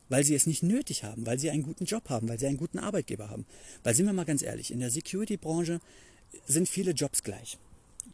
[0.10, 2.58] weil sie es nicht nötig haben, weil sie einen guten Job haben, weil sie einen
[2.58, 3.46] guten Arbeitgeber haben.
[3.84, 5.80] Weil sind wir mal ganz ehrlich, in der Security-Branche
[6.48, 7.58] sind viele Jobs gleich.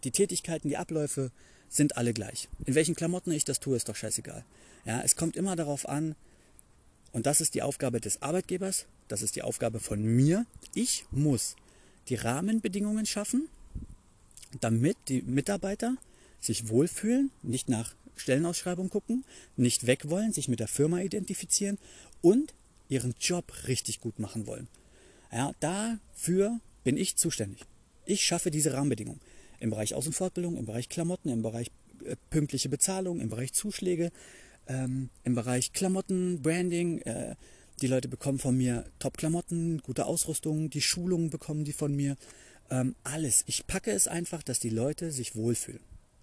[0.04, 1.32] Die Tätigkeiten, die Abläufe
[1.70, 2.50] sind alle gleich.
[2.66, 4.44] In welchen Klamotten ich das tue, ist doch scheißegal.
[4.86, 6.16] Ja, es kommt immer darauf an,
[7.14, 10.46] und das ist die Aufgabe des Arbeitgebers, das ist die Aufgabe von mir.
[10.74, 11.56] Ich muss
[12.08, 13.50] die Rahmenbedingungen schaffen,
[14.62, 15.98] damit die Mitarbeiter
[16.40, 19.26] sich wohlfühlen, nicht nach Stellenausschreibung gucken,
[19.58, 21.78] nicht weg wollen, sich mit der Firma identifizieren
[22.22, 22.54] und
[22.88, 24.68] ihren Job richtig gut machen wollen.
[25.32, 27.62] Ja, dafür bin ich zuständig.
[28.06, 29.22] Ich schaffe diese Rahmenbedingungen.
[29.60, 31.72] Im Bereich Außenfortbildung, im Bereich Klamotten, im Bereich
[32.04, 34.12] äh, pünktliche Bezahlung, im Bereich Zuschläge,
[34.68, 37.02] ähm, im Bereich Klamotten, Branding.
[37.02, 37.36] Äh,
[37.82, 42.16] die Leute bekommen von mir Top-Klamotten, gute Ausrüstung, die Schulungen bekommen die von mir.
[42.70, 43.44] Ähm, alles.
[43.48, 45.82] Ich packe es einfach, dass die Leute sich wohlfühlen.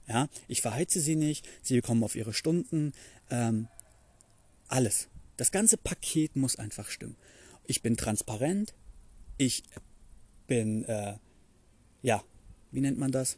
[0.09, 2.93] Ja, ich verheize sie nicht, sie bekommen auf ihre Stunden,
[3.31, 3.69] ähm,
[4.69, 5.09] alles.
[5.37, 7.17] Das ganze Paket muss einfach stimmen.
[7.67, 8.75] Ich bin transparent,
[9.37, 9.63] ich
[10.47, 11.19] bin, äh,
[12.03, 12.25] ja,
[12.73, 13.37] wie nennt man das?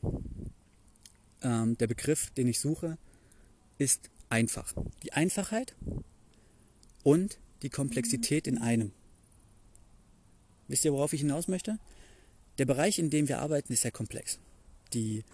[1.42, 2.98] Ähm, der Begriff, den ich suche,
[3.78, 4.72] ist einfach.
[5.02, 5.74] Die Einfachheit
[7.02, 8.92] und die Komplexität in einem.
[10.68, 11.78] Wisst ihr, worauf ich hinaus möchte?
[12.58, 14.38] Der Bereich, in dem wir arbeiten, ist sehr komplex.
[14.92, 15.24] Die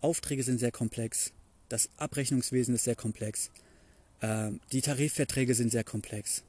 [0.00, 1.32] Aufträge sind sehr komplex,
[1.68, 3.50] das Abrechnungswesen ist sehr komplex,
[4.20, 6.42] äh, die Tarifverträge sind sehr komplex,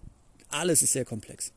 [0.49, 1.53] alles ist sehr komplex.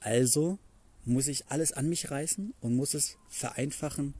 [0.00, 0.58] Also
[1.04, 4.14] muss ich alles an mich reißen und muss es vereinfachen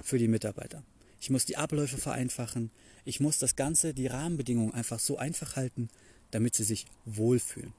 [0.00, 0.82] für die Mitarbeiter.
[1.20, 2.70] Ich muss die Abläufe vereinfachen.
[3.04, 5.88] Ich muss das Ganze, die Rahmenbedingungen einfach so einfach halten,
[6.30, 7.72] damit sie sich wohlfühlen.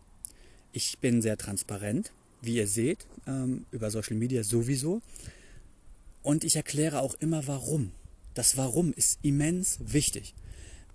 [0.73, 5.01] Ich bin sehr transparent, wie ihr seht, ähm, über Social Media sowieso.
[6.23, 7.91] Und ich erkläre auch immer warum.
[8.37, 10.35] Das Warum ist immens wichtig.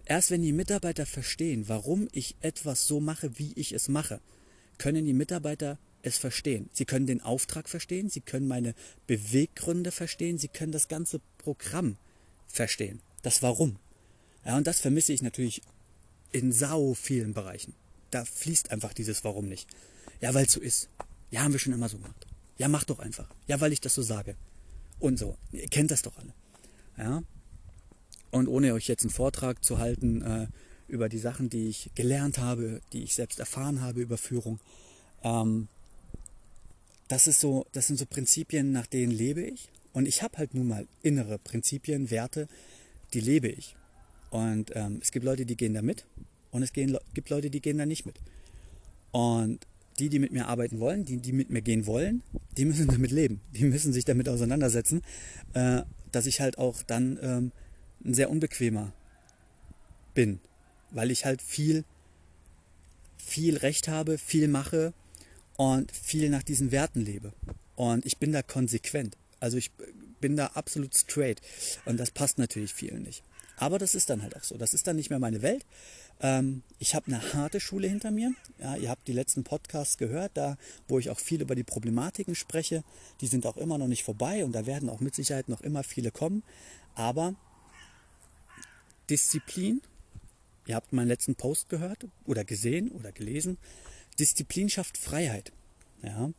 [0.05, 4.21] Erst wenn die Mitarbeiter verstehen, warum ich etwas so mache, wie ich es mache,
[4.79, 6.71] können die Mitarbeiter es verstehen.
[6.73, 8.77] Sie können den Auftrag verstehen, sie können meine
[9.09, 11.97] Beweggründe verstehen, sie können das ganze Programm
[12.47, 13.01] verstehen.
[13.23, 13.75] Das Warum.
[14.45, 15.63] Ja, und das vermisse ich natürlich
[16.31, 17.75] in sau vielen Bereichen.
[18.13, 19.69] Da fließt einfach dieses Warum nicht.
[20.21, 20.91] Ja, weil es so ist.
[21.33, 22.25] Ja, haben wir schon immer so gemacht.
[22.59, 23.29] Ja, mach doch einfach.
[23.49, 24.37] Ja, weil ich das so sage.
[25.01, 25.37] Und so.
[25.51, 26.33] Ihr kennt das doch alle.
[26.97, 27.25] Ja.
[28.33, 30.47] Und ohne euch jetzt einen Vortrag zu halten äh,
[30.89, 34.59] über die Sachen, die ich gelernt habe, die ich selbst erfahren habe über Führung,
[35.23, 35.69] ähm,
[37.09, 39.69] das ist so, das sind so Prinzipien, nach denen lebe ich.
[39.93, 42.49] Und ich habe halt nun mal innere Prinzipien, Werte,
[43.13, 43.77] die lebe ich.
[44.31, 46.07] Und ähm, es gibt Leute, die gehen da mit
[46.51, 48.17] und es gehen, gibt Leute, die gehen da nicht mit.
[49.11, 49.67] Und
[49.99, 52.23] die, die mit mir arbeiten wollen, die, die mit mir gehen wollen,
[52.57, 53.43] die müssen damit leben.
[53.55, 55.03] Die müssen sich damit auseinandersetzen,
[55.53, 57.53] äh, dass ich halt auch dann ähm,
[58.05, 58.93] ein sehr unbequemer
[60.15, 60.41] bin,
[60.91, 61.85] weil ich halt viel,
[63.17, 64.93] viel Recht habe, viel mache
[65.57, 67.33] und viel nach diesen Werten lebe.
[67.77, 69.17] Und ich bin da konsequent.
[69.41, 69.71] Also ich
[70.21, 71.41] bin da absolut straight.
[71.85, 73.23] Und das passt natürlich vielen nicht.
[73.57, 74.57] Aber das ist dann halt auch so.
[74.57, 75.65] Das ist dann nicht mehr meine Welt.
[76.21, 78.33] Ähm, ich habe eine harte Schule hinter mir.
[78.59, 80.57] Ja, ihr habt die letzten Podcasts gehört, da
[80.89, 82.83] wo ich auch viel über die Problematiken spreche.
[83.21, 85.83] Die sind auch immer noch nicht vorbei und da werden auch mit Sicherheit noch immer
[85.83, 86.43] viele kommen.
[86.95, 87.35] Aber
[89.11, 89.83] Disziplin,
[90.67, 93.59] ihr habt meinen letzten Post gehört oder gesehen oder gelesen.
[94.19, 95.53] Disziplin schafft Freiheit.
[96.03, 96.31] Ja.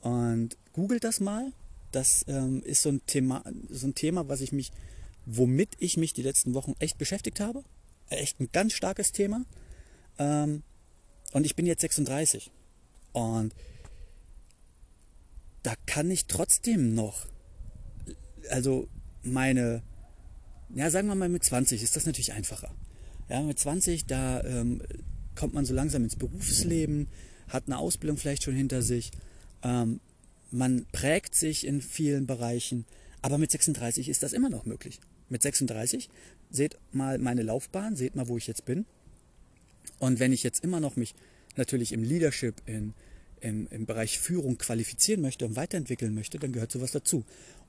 [0.00, 1.52] Und googelt das mal.
[1.92, 4.72] Das ähm, ist so ein, Thema, so ein Thema, was ich mich,
[5.24, 7.64] womit ich mich die letzten Wochen echt beschäftigt habe.
[8.10, 9.44] Echt ein ganz starkes Thema.
[10.18, 10.62] Ähm,
[11.32, 12.50] und ich bin jetzt 36.
[13.12, 13.54] Und
[15.62, 17.26] da kann ich trotzdem noch,
[18.50, 18.88] also
[19.22, 19.82] meine,
[20.74, 22.74] ja, sagen wir mal mit 20 ist das natürlich einfacher.
[23.28, 24.82] Ja, mit 20, da ähm,
[25.34, 27.08] kommt man so langsam ins Berufsleben,
[27.48, 29.10] hat eine Ausbildung vielleicht schon hinter sich,
[29.62, 30.00] ähm,
[30.50, 32.84] man prägt sich in vielen Bereichen,
[33.22, 35.00] aber mit 36 ist das immer noch möglich.
[35.28, 36.08] Mit 36
[36.50, 38.86] seht mal meine Laufbahn, seht mal, wo ich jetzt bin.
[39.98, 41.14] Und wenn ich jetzt immer noch mich
[41.56, 42.94] natürlich im Leadership, in,
[43.40, 47.24] im, im Bereich Führung qualifizieren möchte und weiterentwickeln möchte, dann gehört sowas dazu.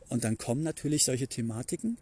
[0.10, 1.98] Und dann kommen natürlich solche Thematiken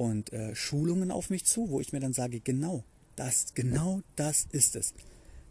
[0.00, 2.84] und äh, Schulungen auf mich zu, wo ich mir dann sage, genau,
[3.16, 4.94] das, genau das ist es.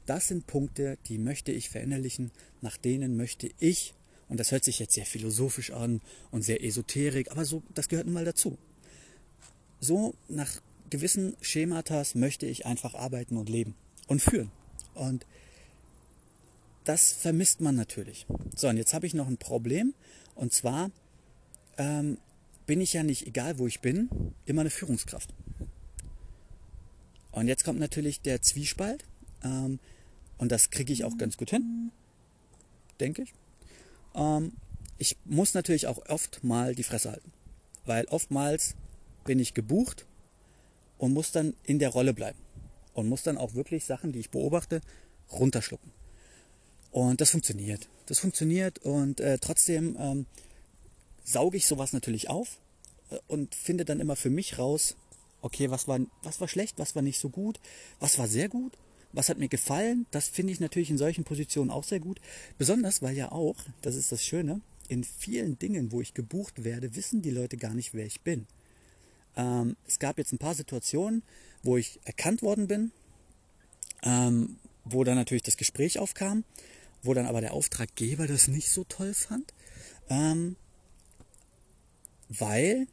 [0.07, 2.31] Das sind Punkte, die möchte ich verinnerlichen,
[2.61, 3.93] nach denen möchte ich,
[4.27, 8.07] und das hört sich jetzt sehr philosophisch an und sehr esoterik, aber so, das gehört
[8.07, 8.57] nun mal dazu.
[9.79, 10.49] So nach
[10.89, 13.75] gewissen Schematas möchte ich einfach arbeiten und leben
[14.07, 14.49] und führen.
[14.95, 15.27] Und
[16.85, 18.25] das vermisst man natürlich.
[18.55, 19.93] So, und jetzt habe ich noch ein Problem.
[20.33, 20.89] Und zwar
[21.77, 22.17] ähm,
[22.69, 24.11] bin ich ja nicht, egal wo ich bin,
[24.45, 25.33] immer eine Führungskraft.
[27.31, 29.05] Und jetzt kommt natürlich der Zwiespalt.
[29.43, 29.79] Ähm,
[30.37, 31.91] und das kriege ich auch ganz gut hin,
[32.99, 33.33] denke ich.
[34.13, 34.51] Ähm,
[34.99, 37.31] ich muss natürlich auch oft mal die Fresse halten,
[37.85, 38.75] weil oftmals
[39.25, 40.05] bin ich gebucht
[40.99, 42.37] und muss dann in der Rolle bleiben
[42.93, 44.81] und muss dann auch wirklich Sachen, die ich beobachte,
[45.31, 45.91] runterschlucken.
[46.91, 47.89] Und das funktioniert.
[48.05, 50.27] Das funktioniert und äh, trotzdem ähm,
[51.23, 52.59] sauge ich sowas natürlich auf
[53.09, 54.95] äh, und finde dann immer für mich raus,
[55.41, 57.59] okay, was war, was war schlecht, was war nicht so gut,
[57.99, 58.77] was war sehr gut
[59.11, 60.05] was hat mir gefallen?
[60.11, 62.19] Das finde ich natürlich in solchen Positionen auch sehr gut.
[62.57, 66.95] Besonders, weil ja auch, das ist das Schöne, in vielen Dingen, wo ich gebucht werde,
[66.95, 68.47] wissen die Leute gar nicht, wer ich bin.
[69.35, 71.23] Ähm, es gab jetzt ein paar Situationen,
[71.63, 72.91] wo ich erkannt worden bin,
[74.03, 76.43] ähm, wo dann natürlich das Gespräch aufkam,
[77.03, 79.53] wo dann aber der Auftraggeber das nicht so toll fand,
[80.09, 80.55] ähm,
[82.29, 82.87] weil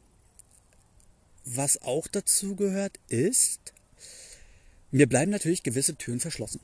[1.45, 3.73] was auch dazu gehört ist,
[4.91, 6.59] mir bleiben natürlich gewisse Türen verschlossen.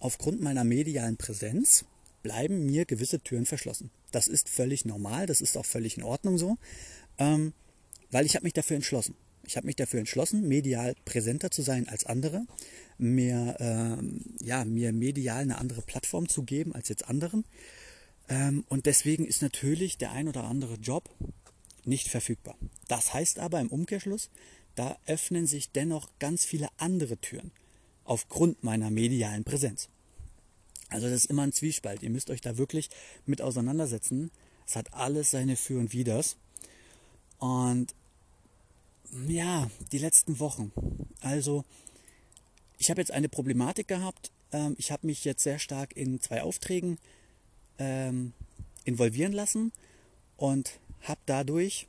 [0.00, 1.84] Aufgrund meiner medialen Präsenz
[2.22, 3.90] bleiben mir gewisse Türen verschlossen.
[4.10, 6.58] Das ist völlig normal, das ist auch völlig in Ordnung so,
[7.18, 7.52] ähm,
[8.10, 9.14] weil ich habe mich dafür entschlossen.
[9.46, 12.46] Ich habe mich dafür entschlossen, medial präsenter zu sein als andere,
[12.98, 17.44] mir, ähm, ja, mir medial eine andere Plattform zu geben als jetzt anderen.
[18.28, 21.08] Ähm, und deswegen ist natürlich der ein oder andere Job
[21.86, 22.56] nicht verfügbar.
[22.88, 24.30] Das heißt aber im Umkehrschluss,
[24.74, 27.50] da öffnen sich dennoch ganz viele andere Türen
[28.04, 29.88] aufgrund meiner medialen Präsenz.
[30.88, 32.02] Also das ist immer ein Zwiespalt.
[32.02, 32.90] Ihr müsst euch da wirklich
[33.24, 34.30] mit auseinandersetzen.
[34.66, 36.36] Es hat alles seine Für und Widers.
[37.38, 37.94] Und
[39.26, 40.72] ja, die letzten Wochen.
[41.20, 41.64] Also,
[42.78, 44.30] ich habe jetzt eine Problematik gehabt.
[44.52, 46.98] Ähm, ich habe mich jetzt sehr stark in zwei Aufträgen
[47.78, 48.32] ähm,
[48.84, 49.72] involvieren lassen
[50.36, 51.86] und habe dadurch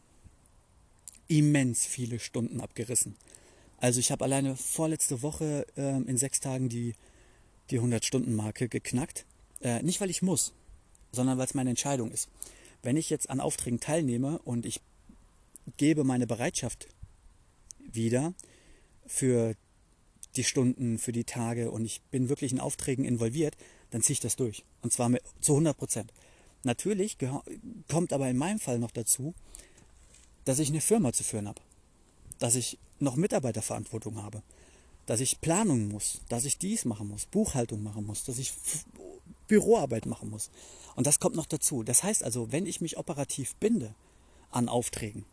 [1.27, 3.15] immens viele Stunden abgerissen.
[3.77, 6.95] Also ich habe alleine vorletzte Woche ähm, in sechs Tagen die,
[7.69, 9.25] die 100-Stunden-Marke geknackt.
[9.61, 10.53] Äh, nicht, weil ich muss,
[11.11, 12.29] sondern weil es meine Entscheidung ist.
[12.81, 14.81] Wenn ich jetzt an Aufträgen teilnehme und ich
[15.77, 16.87] gebe meine Bereitschaft
[17.79, 18.33] wieder
[19.05, 19.55] für
[20.35, 23.57] die Stunden, für die Tage und ich bin wirklich in Aufträgen involviert,
[23.89, 24.63] dann ziehe ich das durch.
[24.81, 26.13] Und zwar mit, zu 100 Prozent.
[26.67, 27.17] Natürlich
[27.87, 29.33] kommt aber in meinem Fall noch dazu,
[30.43, 31.61] dass ich eine Firma zu führen habe.
[32.39, 34.43] Dass ich noch Mitarbeiterverantwortung habe.
[35.05, 36.19] Dass ich Planung muss.
[36.27, 37.25] Dass ich dies machen muss.
[37.25, 38.25] Buchhaltung machen muss.
[38.25, 38.51] Dass ich
[39.47, 40.51] Büroarbeit machen muss.
[40.97, 41.83] Und das kommt noch dazu.
[41.83, 43.95] Das heißt also, wenn ich mich operativ binde
[44.51, 45.23] an Aufträgen,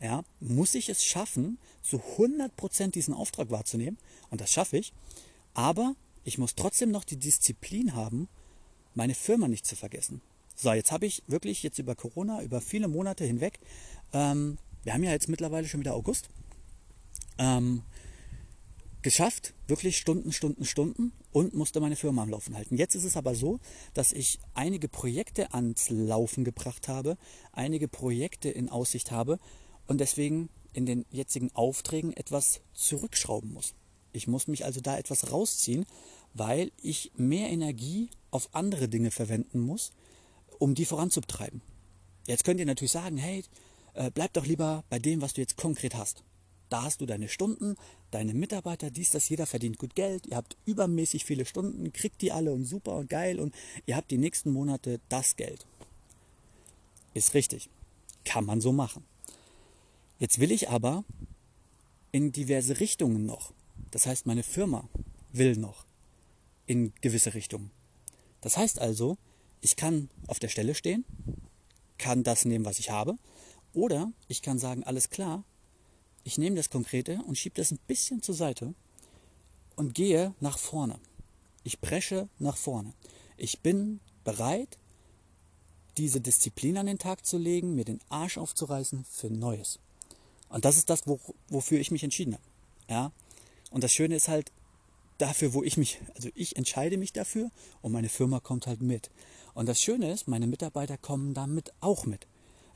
[0.00, 3.96] ja, muss ich es schaffen, zu 100% diesen Auftrag wahrzunehmen.
[4.28, 4.92] Und das schaffe ich.
[5.54, 8.28] Aber ich muss trotzdem noch die Disziplin haben,
[8.94, 10.20] meine Firma nicht zu vergessen.
[10.54, 13.58] So, jetzt habe ich wirklich jetzt über Corona, über viele Monate hinweg,
[14.12, 16.28] ähm, wir haben ja jetzt mittlerweile schon wieder August,
[17.38, 17.82] ähm,
[19.02, 22.76] geschafft, wirklich Stunden, Stunden, Stunden und musste meine Firma am Laufen halten.
[22.76, 23.60] Jetzt ist es aber so,
[23.92, 27.18] dass ich einige Projekte ans Laufen gebracht habe,
[27.52, 29.38] einige Projekte in Aussicht habe
[29.86, 33.74] und deswegen in den jetzigen Aufträgen etwas zurückschrauben muss.
[34.12, 35.86] Ich muss mich also da etwas rausziehen,
[36.32, 39.92] weil ich mehr Energie auf andere Dinge verwenden muss,
[40.58, 41.60] um die voranzutreiben.
[42.26, 43.44] Jetzt könnt ihr natürlich sagen, hey,
[43.94, 46.24] äh, bleib doch lieber bei dem, was du jetzt konkret hast.
[46.70, 47.76] Da hast du deine Stunden,
[48.10, 52.32] deine Mitarbeiter, dies, das, jeder verdient gut Geld, ihr habt übermäßig viele Stunden, kriegt die
[52.32, 53.54] alle und super und geil und
[53.86, 55.66] ihr habt die nächsten Monate das Geld.
[57.12, 57.68] Ist richtig.
[58.24, 59.04] Kann man so machen.
[60.18, 61.04] Jetzt will ich aber
[62.10, 63.52] in diverse Richtungen noch.
[63.90, 64.88] Das heißt, meine Firma
[65.32, 65.84] will noch
[66.66, 67.70] in gewisse Richtungen.
[68.40, 69.18] Das heißt also,
[69.64, 71.06] ich kann auf der Stelle stehen,
[71.96, 73.16] kann das nehmen, was ich habe,
[73.72, 75.42] oder ich kann sagen, alles klar,
[76.22, 78.74] ich nehme das Konkrete und schiebe das ein bisschen zur Seite
[79.74, 81.00] und gehe nach vorne.
[81.62, 82.92] Ich presche nach vorne.
[83.38, 84.78] Ich bin bereit,
[85.96, 89.78] diese Disziplin an den Tag zu legen, mir den Arsch aufzureißen für Neues.
[90.50, 92.44] Und das ist das, wo, wofür ich mich entschieden habe.
[92.90, 93.12] Ja?
[93.70, 94.52] Und das Schöne ist halt,
[95.18, 97.50] dafür, wo ich mich, also ich entscheide mich dafür
[97.82, 99.10] und meine Firma kommt halt mit.
[99.54, 102.26] Und das Schöne ist, meine Mitarbeiter kommen damit auch mit.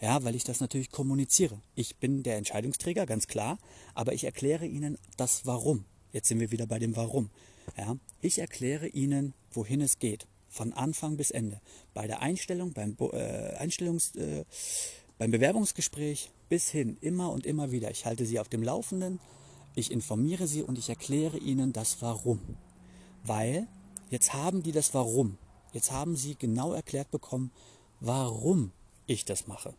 [0.01, 1.61] Ja, weil ich das natürlich kommuniziere.
[1.75, 3.59] Ich bin der Entscheidungsträger, ganz klar,
[3.95, 5.85] aber ich erkläre ihnen das Warum.
[6.13, 7.31] Jetzt sind wir wieder bei dem Warum.
[7.77, 11.61] Ja, ich erkläre ihnen, wohin es geht, von Anfang bis Ende.
[11.95, 14.45] Bei der Einstellung, beim, äh, Einstellungs, äh,
[15.19, 17.91] beim Bewerbungsgespräch bis hin, immer und immer wieder.
[17.91, 19.19] Ich halte sie auf dem Laufenden,
[19.75, 22.41] ich informiere sie und ich erkläre ihnen das Warum.
[23.25, 23.67] Weil
[24.11, 25.39] jetzt haben die das Warum.
[25.73, 27.51] Jetzt haben sie genau erklärt bekommen,
[28.01, 28.73] warum
[29.07, 29.75] ich das mache.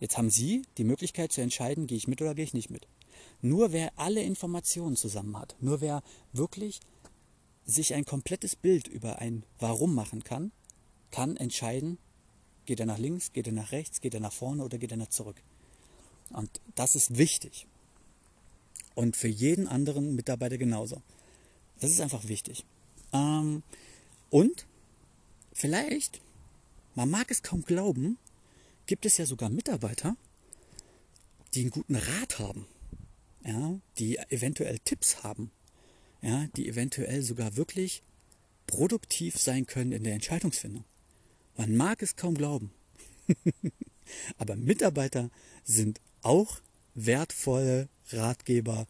[0.00, 2.88] Jetzt haben Sie die Möglichkeit zu entscheiden, gehe ich mit oder gehe ich nicht mit.
[3.40, 6.80] Nur wer alle Informationen zusammen hat, nur wer wirklich
[7.66, 10.50] sich ein komplettes Bild über ein Warum machen kann,
[11.12, 11.98] kann entscheiden,
[12.66, 14.96] geht er nach links, geht er nach rechts, geht er nach vorne oder geht er
[14.96, 15.40] nach zurück.
[16.30, 17.66] Und das ist wichtig.
[18.96, 21.00] Und für jeden anderen Mitarbeiter genauso.
[21.80, 22.64] Das ist einfach wichtig.
[23.12, 23.62] Ähm,
[24.32, 24.66] und
[25.52, 26.22] vielleicht,
[26.94, 28.16] man mag es kaum glauben,
[28.86, 30.16] gibt es ja sogar Mitarbeiter,
[31.52, 32.66] die einen guten Rat haben,
[33.44, 35.50] ja, die eventuell Tipps haben,
[36.22, 38.02] ja, die eventuell sogar wirklich
[38.66, 40.86] produktiv sein können in der Entscheidungsfindung.
[41.58, 42.72] Man mag es kaum glauben.
[44.38, 45.28] Aber Mitarbeiter
[45.62, 46.62] sind auch
[46.94, 48.86] wertvolle Ratgeber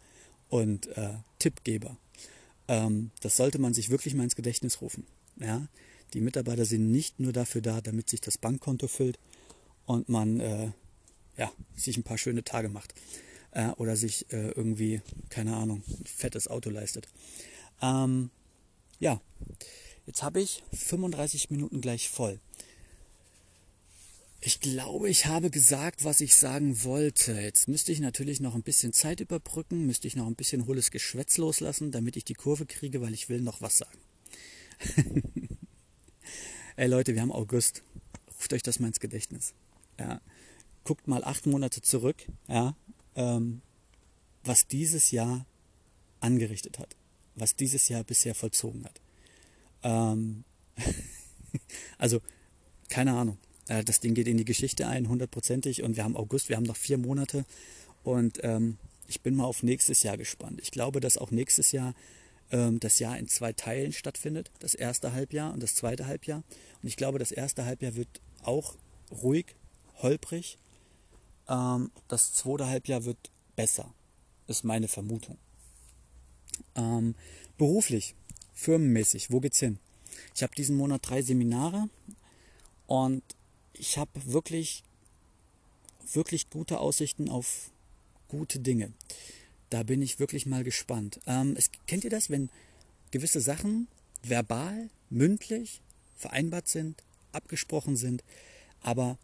[0.48, 1.96] und äh, Tippgeber.
[2.68, 5.04] Ähm, das sollte man sich wirklich mal ins Gedächtnis rufen.
[5.36, 5.68] Ja?
[6.14, 9.18] Die Mitarbeiter sind nicht nur dafür da, damit sich das Bankkonto füllt,
[9.86, 10.70] und man äh,
[11.36, 12.94] ja, sich ein paar schöne Tage macht.
[13.50, 17.08] Äh, oder sich äh, irgendwie, keine Ahnung, ein fettes Auto leistet.
[17.80, 18.30] Ähm,
[18.98, 19.20] ja,
[20.06, 22.40] jetzt habe ich 35 Minuten gleich voll.
[24.40, 27.32] Ich glaube, ich habe gesagt, was ich sagen wollte.
[27.32, 30.90] Jetzt müsste ich natürlich noch ein bisschen Zeit überbrücken, müsste ich noch ein bisschen hohles
[30.90, 33.98] Geschwätz loslassen, damit ich die Kurve kriege, weil ich will noch was sagen.
[36.76, 37.82] Ey Leute, wir haben August.
[38.38, 39.54] Ruft euch das mal ins Gedächtnis.
[39.98, 40.20] Ja.
[40.84, 42.74] Guckt mal acht Monate zurück, ja,
[43.14, 43.62] ähm,
[44.42, 45.46] was dieses Jahr
[46.20, 46.96] angerichtet hat,
[47.36, 49.00] was dieses Jahr bisher vollzogen hat.
[49.84, 50.44] Ähm,
[51.98, 52.20] also,
[52.88, 53.38] keine Ahnung.
[53.68, 55.82] Äh, das Ding geht in die Geschichte ein, hundertprozentig.
[55.82, 57.44] Und wir haben August, wir haben noch vier Monate.
[58.02, 60.60] Und ähm, ich bin mal auf nächstes Jahr gespannt.
[60.62, 61.94] Ich glaube, dass auch nächstes Jahr
[62.52, 64.50] ähm, das Jahr in zwei Teilen stattfindet.
[64.60, 66.44] Das erste Halbjahr und das zweite Halbjahr.
[66.82, 68.76] Und ich glaube, das erste Halbjahr wird auch
[69.10, 69.56] ruhig,
[69.96, 70.58] holprig.
[71.48, 73.92] Ähm, das zweite Halbjahr wird besser,
[74.46, 75.38] ist meine Vermutung.
[76.74, 77.14] Ähm,
[77.58, 78.14] beruflich,
[78.52, 79.78] firmenmäßig, wo geht's hin?
[80.34, 81.88] Ich habe diesen Monat drei Seminare
[82.86, 83.22] und
[83.72, 84.84] ich habe wirklich,
[86.12, 87.70] wirklich gute Aussichten auf
[88.28, 88.92] gute Dinge.
[89.72, 91.18] Da bin ich wirklich mal gespannt.
[91.26, 92.50] Ähm, es, kennt ihr das, wenn
[93.10, 93.88] gewisse Sachen
[94.22, 95.80] verbal, mündlich
[96.14, 97.02] vereinbart sind,
[97.32, 98.22] abgesprochen sind,
[98.82, 99.16] aber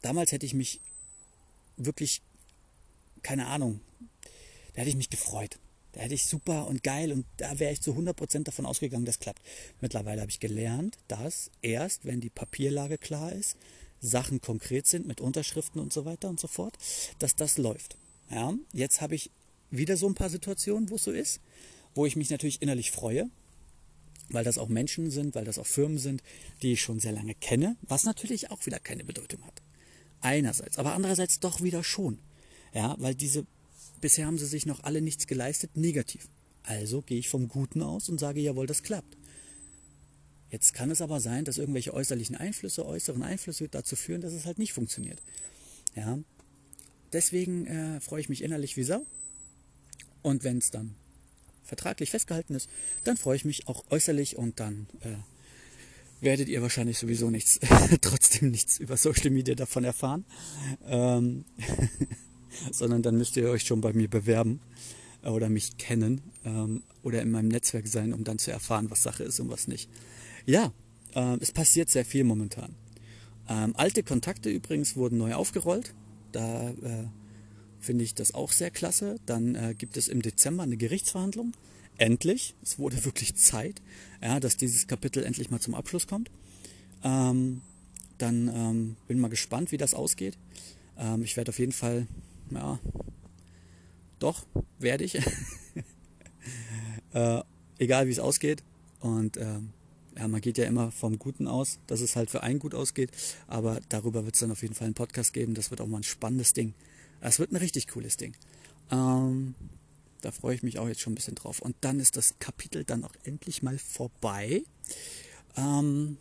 [0.00, 0.80] damals hätte ich mich
[1.76, 2.22] wirklich,
[3.22, 3.80] keine Ahnung,
[4.72, 5.58] da hätte ich mich gefreut.
[5.92, 9.18] Da hätte ich super und geil und da wäre ich zu 100% davon ausgegangen, das
[9.18, 9.42] klappt.
[9.82, 13.58] Mittlerweile habe ich gelernt, dass erst, wenn die Papierlage klar ist,
[14.00, 16.78] Sachen konkret sind mit Unterschriften und so weiter und so fort,
[17.18, 17.98] dass das läuft.
[18.30, 19.30] Ja, jetzt habe ich
[19.70, 21.40] wieder so ein paar Situationen, wo es so ist,
[21.94, 23.28] wo ich mich natürlich innerlich freue,
[24.30, 26.22] weil das auch Menschen sind, weil das auch Firmen sind,
[26.62, 29.62] die ich schon sehr lange kenne, was natürlich auch wieder keine Bedeutung hat.
[30.20, 32.18] Einerseits, aber andererseits doch wieder schon.
[32.74, 33.46] Ja, weil diese,
[34.00, 36.28] bisher haben sie sich noch alle nichts geleistet, negativ.
[36.62, 39.16] Also gehe ich vom Guten aus und sage, jawohl, das klappt.
[40.50, 44.46] Jetzt kann es aber sein, dass irgendwelche äußerlichen Einflüsse, äußeren Einflüsse dazu führen, dass es
[44.46, 45.22] halt nicht funktioniert.
[45.94, 46.18] Ja,
[47.12, 49.06] deswegen äh, freue ich mich innerlich wie Sau.
[50.22, 50.94] Und wenn es dann
[51.64, 52.68] vertraglich festgehalten ist,
[53.04, 55.16] dann freue ich mich auch äußerlich und dann äh,
[56.20, 57.60] werdet ihr wahrscheinlich sowieso nichts,
[58.00, 60.24] trotzdem nichts über Social Media davon erfahren,
[60.86, 61.44] ähm,
[62.72, 64.60] sondern dann müsst ihr euch schon bei mir bewerben
[65.22, 69.02] äh, oder mich kennen ähm, oder in meinem Netzwerk sein, um dann zu erfahren, was
[69.02, 69.88] Sache ist und was nicht.
[70.46, 70.72] Ja,
[71.14, 72.74] äh, es passiert sehr viel momentan.
[73.48, 75.94] Ähm, alte Kontakte übrigens wurden neu aufgerollt.
[76.32, 77.04] Da äh,
[77.80, 79.16] finde ich das auch sehr klasse.
[79.26, 81.52] Dann äh, gibt es im Dezember eine Gerichtsverhandlung.
[81.96, 83.82] Endlich, es wurde wirklich Zeit,
[84.22, 86.30] ja, dass dieses Kapitel endlich mal zum Abschluss kommt.
[87.02, 87.60] Ähm,
[88.18, 90.36] dann ähm, bin mal gespannt, wie das ausgeht.
[90.96, 92.06] Ähm, ich werde auf jeden Fall,
[92.50, 92.78] ja,
[94.18, 94.46] doch,
[94.78, 95.16] werde ich.
[97.12, 97.42] äh,
[97.78, 98.62] egal wie es ausgeht.
[99.00, 99.70] Und ähm,
[100.16, 103.10] ja, man geht ja immer vom Guten aus, dass es halt für einen gut ausgeht.
[103.46, 105.54] Aber darüber wird es dann auf jeden Fall einen Podcast geben.
[105.54, 106.74] Das wird auch mal ein spannendes Ding.
[107.20, 108.36] Es wird ein richtig cooles Ding.
[108.90, 109.54] Ähm,
[110.20, 111.60] da freue ich mich auch jetzt schon ein bisschen drauf.
[111.60, 114.62] Und dann ist das Kapitel dann auch endlich mal vorbei.
[115.56, 116.16] Ähm,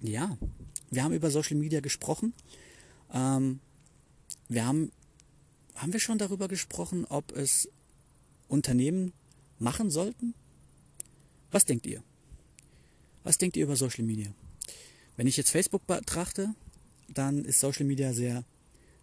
[0.00, 0.36] ja,
[0.90, 2.34] wir haben über Social Media gesprochen.
[3.12, 3.60] Ähm,
[4.48, 4.92] wir haben,
[5.74, 7.68] haben wir schon darüber gesprochen, ob es
[8.48, 9.12] Unternehmen
[9.58, 10.34] machen sollten?
[11.50, 12.02] Was denkt ihr?
[13.24, 14.34] Was denkt ihr über Social Media?
[15.16, 16.54] Wenn ich jetzt Facebook betrachte,
[17.08, 18.44] dann ist Social Media sehr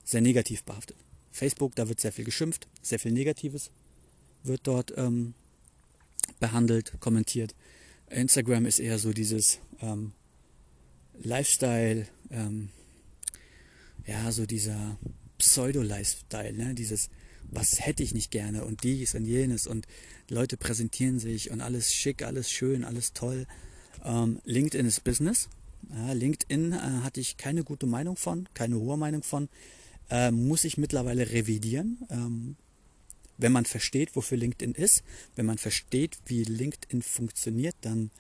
[0.10, 0.98] sehr negativ behaftet.
[1.32, 3.72] Facebook, da wird sehr viel geschimpft, sehr viel Negatives
[4.44, 5.36] wird dort ähm,
[6.40, 7.54] behandelt, kommentiert.
[8.10, 10.14] Instagram ist eher so dieses ähm,
[11.22, 12.70] Lifestyle, ähm,
[14.08, 14.98] ja, so dieser
[15.38, 16.74] Pseudo-Lifestyle, ne?
[16.74, 17.10] dieses,
[17.44, 19.86] was hätte ich nicht gerne und dies und jenes und
[20.30, 23.46] Leute präsentieren sich und alles schick, alles schön, alles toll.
[24.04, 25.50] Ähm, LinkedIn ist Business.
[25.94, 29.50] Ja, LinkedIn äh, hatte ich keine gute Meinung von, keine hohe Meinung von
[30.10, 32.06] äh, muss ich mittlerweile revidieren.
[32.10, 32.56] Ähm,
[33.38, 35.04] wenn man versteht, wofür LinkedIn ist,
[35.36, 38.12] wenn man versteht, wie LinkedIn funktioniert, dann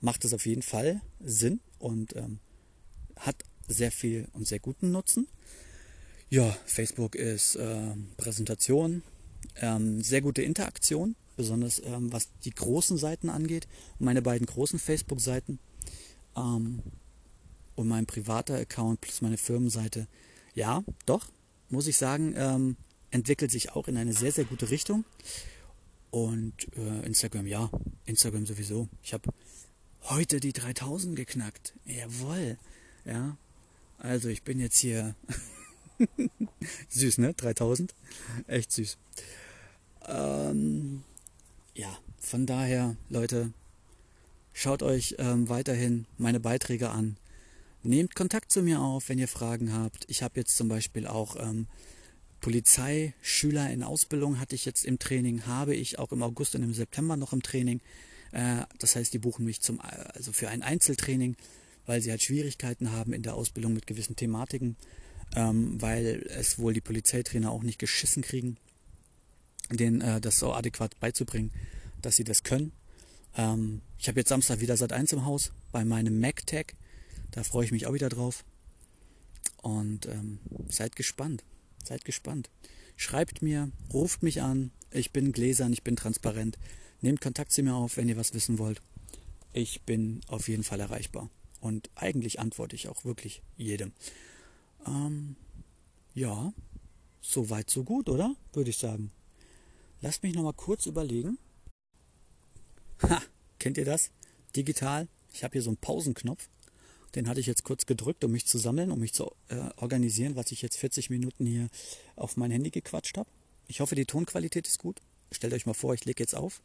[0.00, 2.38] macht es auf jeden Fall Sinn und ähm,
[3.16, 3.36] hat
[3.68, 5.28] sehr viel und sehr guten Nutzen.
[6.30, 9.02] Ja, Facebook ist äh, Präsentation,
[9.56, 13.68] ähm, sehr gute Interaktion, besonders ähm, was die großen Seiten angeht.
[13.98, 15.58] Meine beiden großen Facebook-Seiten
[16.36, 16.82] ähm,
[17.74, 20.08] und mein privater Account plus meine Firmenseite
[20.56, 21.26] ja, doch,
[21.68, 22.76] muss ich sagen, ähm,
[23.10, 25.04] entwickelt sich auch in eine sehr, sehr gute Richtung.
[26.10, 27.70] Und äh, Instagram, ja,
[28.06, 28.88] Instagram sowieso.
[29.02, 29.30] Ich habe
[30.04, 31.74] heute die 3000 geknackt.
[31.84, 32.56] Jawohl.
[33.04, 33.36] Ja,
[33.98, 35.14] also ich bin jetzt hier
[36.88, 37.34] süß, ne?
[37.34, 37.94] 3000.
[38.46, 38.96] Echt süß.
[40.06, 41.02] Ähm,
[41.74, 43.52] ja, von daher, Leute,
[44.54, 47.18] schaut euch ähm, weiterhin meine Beiträge an.
[47.86, 50.06] Nehmt Kontakt zu mir auf, wenn ihr Fragen habt.
[50.08, 51.68] Ich habe jetzt zum Beispiel auch ähm,
[52.40, 56.74] Polizeischüler in Ausbildung hatte ich jetzt im Training, habe ich auch im August und im
[56.74, 57.80] September noch im Training.
[58.32, 61.36] Äh, das heißt, die buchen mich zum, also für ein Einzeltraining,
[61.86, 64.74] weil sie halt Schwierigkeiten haben in der Ausbildung mit gewissen Thematiken,
[65.36, 68.56] ähm, weil es wohl die Polizeitrainer auch nicht geschissen kriegen,
[69.70, 71.52] denen äh, das so adäquat beizubringen,
[72.02, 72.72] dass sie das können.
[73.36, 76.74] Ähm, ich habe jetzt Samstag wieder seit eins im Haus bei meinem MacTag.
[77.36, 78.46] Da freue ich mich auch wieder drauf.
[79.60, 80.38] Und ähm,
[80.70, 81.44] seid gespannt.
[81.84, 82.48] Seid gespannt.
[82.96, 84.70] Schreibt mir, ruft mich an.
[84.90, 86.56] Ich bin gläsern, ich bin transparent.
[87.02, 88.80] Nehmt Kontakt zu mir auf, wenn ihr was wissen wollt.
[89.52, 91.28] Ich bin auf jeden Fall erreichbar.
[91.60, 93.92] Und eigentlich antworte ich auch wirklich jedem.
[94.86, 95.36] Ähm,
[96.14, 96.54] ja,
[97.20, 98.34] so weit, so gut, oder?
[98.54, 99.12] Würde ich sagen.
[100.00, 101.36] Lasst mich nochmal kurz überlegen.
[103.02, 103.20] Ha,
[103.58, 104.10] kennt ihr das?
[104.56, 105.06] Digital.
[105.34, 106.48] Ich habe hier so einen Pausenknopf.
[107.14, 110.36] Den hatte ich jetzt kurz gedrückt, um mich zu sammeln, um mich zu äh, organisieren,
[110.36, 111.68] was ich jetzt 40 Minuten hier
[112.14, 113.28] auf mein Handy gequatscht habe.
[113.68, 115.00] Ich hoffe, die Tonqualität ist gut.
[115.32, 116.62] Stellt euch mal vor, ich lege jetzt auf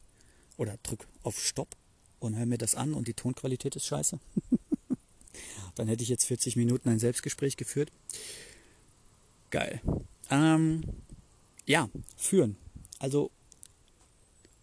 [0.57, 1.75] oder drück auf Stopp
[2.19, 4.19] und höre mir das an und die Tonqualität ist scheiße.
[5.75, 7.91] Dann hätte ich jetzt 40 Minuten ein Selbstgespräch geführt.
[9.49, 9.81] Geil.
[10.29, 10.83] Ähm,
[11.65, 12.57] ja, führen.
[12.99, 13.31] Also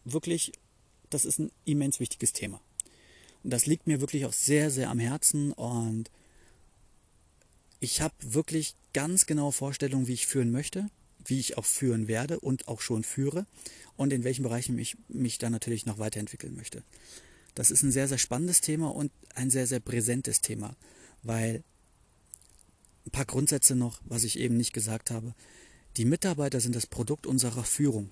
[0.05, 0.53] wirklich,
[1.11, 2.61] das ist ein immens wichtiges Thema.
[3.45, 6.11] Und das liegt mir wirklich auch sehr, sehr am Herzen und
[7.81, 10.91] ich habe wirklich ganz genaue Vorstellungen, wie ich führen möchte,
[11.25, 13.47] wie ich auch führen werde und auch schon führe
[13.97, 16.83] und in welchen Bereichen ich mich dann natürlich noch weiterentwickeln möchte.
[17.55, 20.77] Das ist ein sehr, sehr spannendes Thema und ein sehr, sehr präsentes Thema,
[21.23, 21.63] weil
[23.07, 25.35] ein paar Grundsätze noch, was ich eben nicht gesagt habe.
[25.97, 28.11] Die Mitarbeiter sind das Produkt unserer Führung.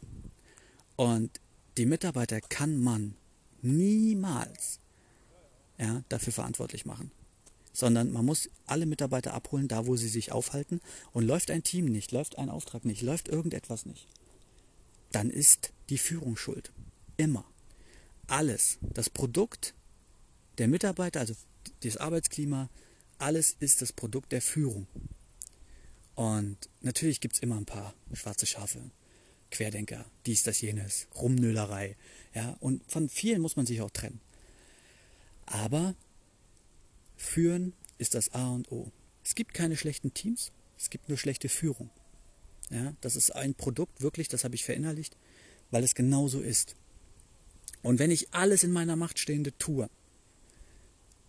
[0.96, 1.40] Und
[1.76, 3.14] die Mitarbeiter kann man
[3.62, 4.80] niemals
[5.78, 7.10] ja, dafür verantwortlich machen.
[7.72, 10.80] Sondern man muss alle Mitarbeiter abholen, da wo sie sich aufhalten.
[11.12, 14.06] Und läuft ein Team nicht, läuft ein Auftrag nicht, läuft irgendetwas nicht,
[15.12, 16.72] dann ist die Führung schuld.
[17.16, 17.44] Immer.
[18.26, 18.78] Alles.
[18.80, 19.74] Das Produkt
[20.58, 21.34] der Mitarbeiter, also
[21.82, 22.68] das Arbeitsklima,
[23.18, 24.86] alles ist das Produkt der Führung.
[26.14, 28.80] Und natürlich gibt es immer ein paar schwarze Schafe,
[29.50, 31.96] Querdenker, dies, das, jenes, Rumnölerei.
[32.34, 34.20] Ja, und von vielen muss man sich auch trennen.
[35.46, 35.94] Aber
[37.16, 38.90] führen ist das A und O.
[39.24, 41.90] Es gibt keine schlechten Teams, es gibt nur schlechte Führung.
[42.70, 45.16] Ja, das ist ein Produkt, wirklich, das habe ich verinnerlicht,
[45.70, 46.74] weil es genauso ist.
[47.82, 49.88] Und wenn ich alles in meiner Macht Stehende tue,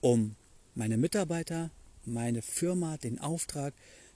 [0.01, 0.35] um
[0.73, 1.69] meine Mitarbeiter,
[2.05, 3.73] meine Firma, den Auftrag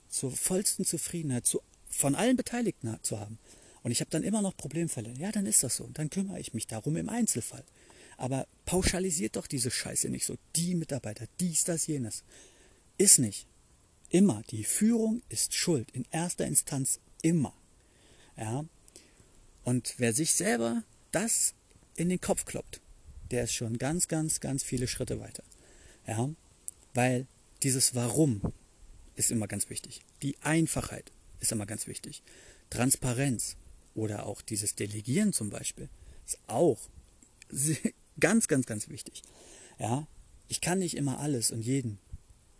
[0.08, 3.38] zur vollsten Zufriedenheit zu, von allen Beteiligten zu haben,
[3.82, 5.88] und ich habe dann immer noch Problemfälle, ja, dann ist das so.
[5.92, 7.64] Dann kümmere ich mich darum im Einzelfall.
[8.16, 10.38] Aber pauschalisiert doch diese Scheiße nicht so.
[10.56, 12.24] Die Mitarbeiter, dies, das, jenes.
[12.96, 13.46] Ist nicht.
[14.08, 14.42] Immer.
[14.48, 15.90] Die Führung ist schuld.
[15.90, 17.52] In erster Instanz immer.
[18.34, 18.64] Ja.
[19.62, 21.52] Und wer sich selber das
[21.96, 22.80] in den Kopf kloppt,
[23.30, 25.44] der ist schon ganz, ganz, ganz viele Schritte weiter.
[26.06, 26.30] Ja.
[26.94, 27.26] Weil
[27.62, 28.40] dieses Warum
[29.16, 30.00] ist immer ganz wichtig.
[30.22, 32.22] Die Einfachheit ist immer ganz wichtig.
[32.70, 33.58] Transparenz
[33.94, 35.90] oder auch dieses Delegieren zum Beispiel
[36.24, 36.80] ist auch
[38.22, 39.24] Ganz, ganz, ganz wichtig.
[39.80, 40.06] Ja,
[40.46, 41.98] ich kann nicht immer alles und jeden,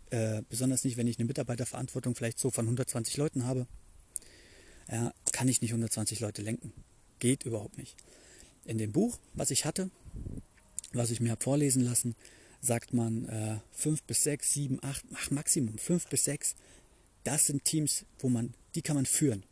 [0.09, 3.65] äh, besonders nicht, wenn ich eine Mitarbeiterverantwortung vielleicht so von 120 Leuten habe,
[4.91, 6.73] ja, kann ich nicht 120 Leute lenken.
[7.19, 7.95] Geht überhaupt nicht.
[8.65, 9.89] In dem Buch, was ich hatte,
[10.91, 12.17] was ich mir habe vorlesen lassen,
[12.59, 16.55] sagt man äh, 5 bis 6, 7, 8, ach Maximum 5 bis 6.
[17.23, 19.43] Das sind Teams, wo man, die kann man führen.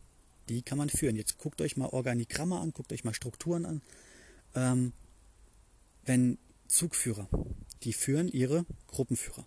[0.49, 1.15] Die kann man führen.
[1.15, 3.81] Jetzt guckt euch mal Organigramme an, guckt euch mal Strukturen an.
[4.55, 4.91] Ähm,
[6.05, 6.37] wenn
[6.67, 7.29] Zugführer,
[7.83, 9.45] die führen ihre Gruppenführer.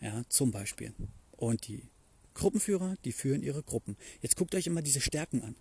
[0.00, 0.92] Ja, zum Beispiel.
[1.32, 1.82] Und die
[2.34, 3.96] Gruppenführer, die führen ihre Gruppen.
[4.20, 5.54] Jetzt guckt euch immer diese Stärken an.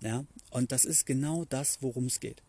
[0.00, 2.42] Ja, und das ist genau das, worum es geht.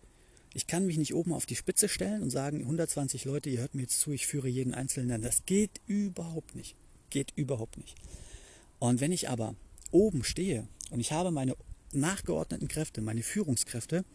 [0.53, 3.76] Ich kann mich nicht oben auf die Spitze stellen und sagen, 120 Leute, ihr hört
[3.76, 5.22] mir jetzt zu, ich führe jeden Einzelnen.
[5.22, 6.76] Das geht überhaupt nicht.
[7.12, 7.95] Geht überhaupt nicht.
[8.80, 9.55] Und wenn ich aber
[9.91, 11.55] oben stehe und ich habe meine
[11.91, 14.05] nachgeordneten Kräfte, meine Führungskräfte,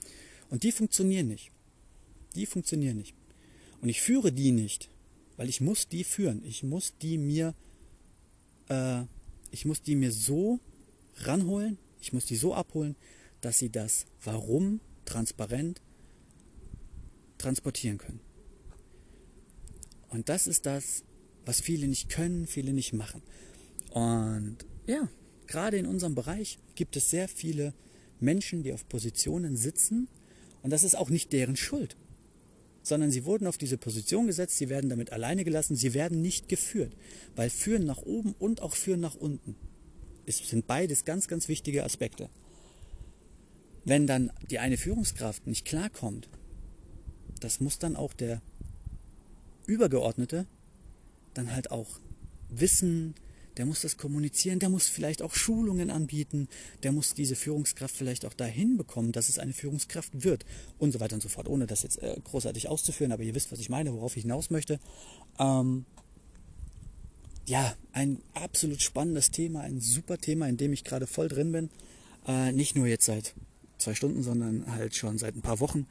[0.51, 1.51] und die funktionieren nicht,
[2.35, 3.15] die funktionieren nicht.
[3.81, 4.89] Und ich führe die nicht,
[5.37, 6.43] weil ich muss die führen.
[6.45, 7.55] Ich muss die mir,
[8.69, 9.03] äh,
[9.51, 10.61] ich muss die mir so
[11.17, 12.97] ranholen, ich muss die so abholen,
[13.41, 15.83] dass sie das Warum transparent
[17.39, 18.21] transportieren können.
[20.09, 21.05] Und das ist das,
[21.45, 23.21] was viele nicht können, viele nicht machen.
[23.91, 25.11] Und ja,
[25.47, 27.75] gerade in unserem Bereich gibt es sehr viele
[28.21, 30.09] Menschen, die auf Positionen sitzen.
[30.63, 31.97] Und das ist auch nicht deren Schuld
[32.85, 36.49] sondern sie wurden auf diese Position gesetzt, sie werden damit alleine gelassen, sie werden nicht
[36.49, 36.93] geführt.
[37.35, 39.57] Weil führen nach oben und auch führen nach unten
[40.27, 42.29] es sind beides ganz, ganz wichtige Aspekte.
[43.85, 46.29] Wenn dann die eine Führungskraft nicht klarkommt,
[47.41, 48.41] das muss dann auch der
[49.67, 50.47] Übergeordnete
[51.35, 52.01] dann halt auch
[52.49, 53.15] wissen,
[53.57, 56.49] der muss das kommunizieren, der muss vielleicht auch Schulungen anbieten,
[56.83, 60.45] der muss diese Führungskraft vielleicht auch dahin bekommen, dass es eine Führungskraft wird
[60.79, 63.53] und so weiter und so fort, ohne das jetzt äh, großartig auszuführen, aber ihr wisst,
[63.53, 64.81] was ich meine, worauf ich hinaus möchte.
[65.39, 65.85] Ähm,
[67.47, 71.71] ja, ein absolut spannendes Thema, ein super Thema, in dem ich gerade voll drin bin.
[72.27, 73.35] Äh, nicht nur jetzt seit
[73.79, 75.87] zwei Stunden, sondern halt schon seit ein paar Wochen.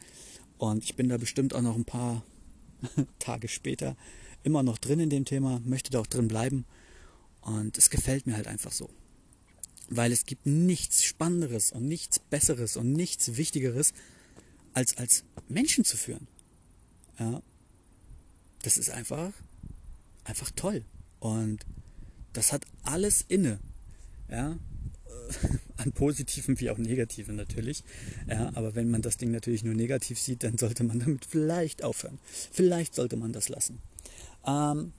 [0.57, 2.23] Und ich bin da bestimmt auch noch ein paar
[3.19, 3.95] Tage später
[4.43, 6.65] immer noch drin in dem Thema, möchte da auch drin bleiben.
[7.43, 8.89] Und es gefällt mir halt einfach so.
[9.89, 13.93] Weil es gibt nichts Spannenderes und nichts Besseres und nichts Wichtigeres,
[14.73, 16.27] als als Menschen zu führen.
[17.19, 17.41] Ja.
[18.61, 19.33] Das ist einfach,
[20.23, 20.85] einfach toll.
[21.19, 21.65] Und
[22.31, 23.59] das hat alles inne.
[24.29, 24.57] Ja.
[25.77, 27.83] An positiven wie auch negativen natürlich.
[28.27, 31.83] Ja, aber wenn man das Ding natürlich nur negativ sieht, dann sollte man damit vielleicht
[31.83, 32.19] aufhören.
[32.51, 33.79] Vielleicht sollte man das lassen.
[34.45, 34.93] Ähm,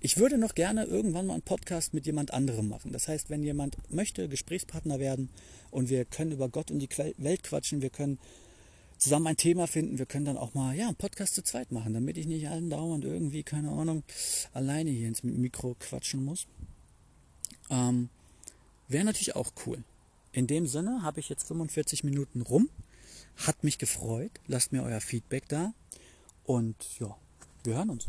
[0.00, 2.92] ich würde noch gerne irgendwann mal einen Podcast mit jemand anderem machen.
[2.92, 5.28] Das heißt, wenn jemand möchte, Gesprächspartner werden
[5.70, 6.88] und wir können über Gott und die
[7.18, 8.18] Welt quatschen, wir können
[8.96, 11.94] zusammen ein Thema finden, wir können dann auch mal ja, einen Podcast zu zweit machen,
[11.94, 14.02] damit ich nicht allen dauernd irgendwie, keine Ahnung,
[14.52, 16.46] alleine hier ins Mikro quatschen muss.
[17.70, 18.08] Ähm,
[18.88, 19.84] Wäre natürlich auch cool.
[20.32, 22.68] In dem Sinne habe ich jetzt 45 Minuten rum.
[23.36, 24.32] Hat mich gefreut.
[24.48, 25.72] Lasst mir euer Feedback da.
[26.44, 27.16] Und ja,
[27.62, 28.08] wir hören uns.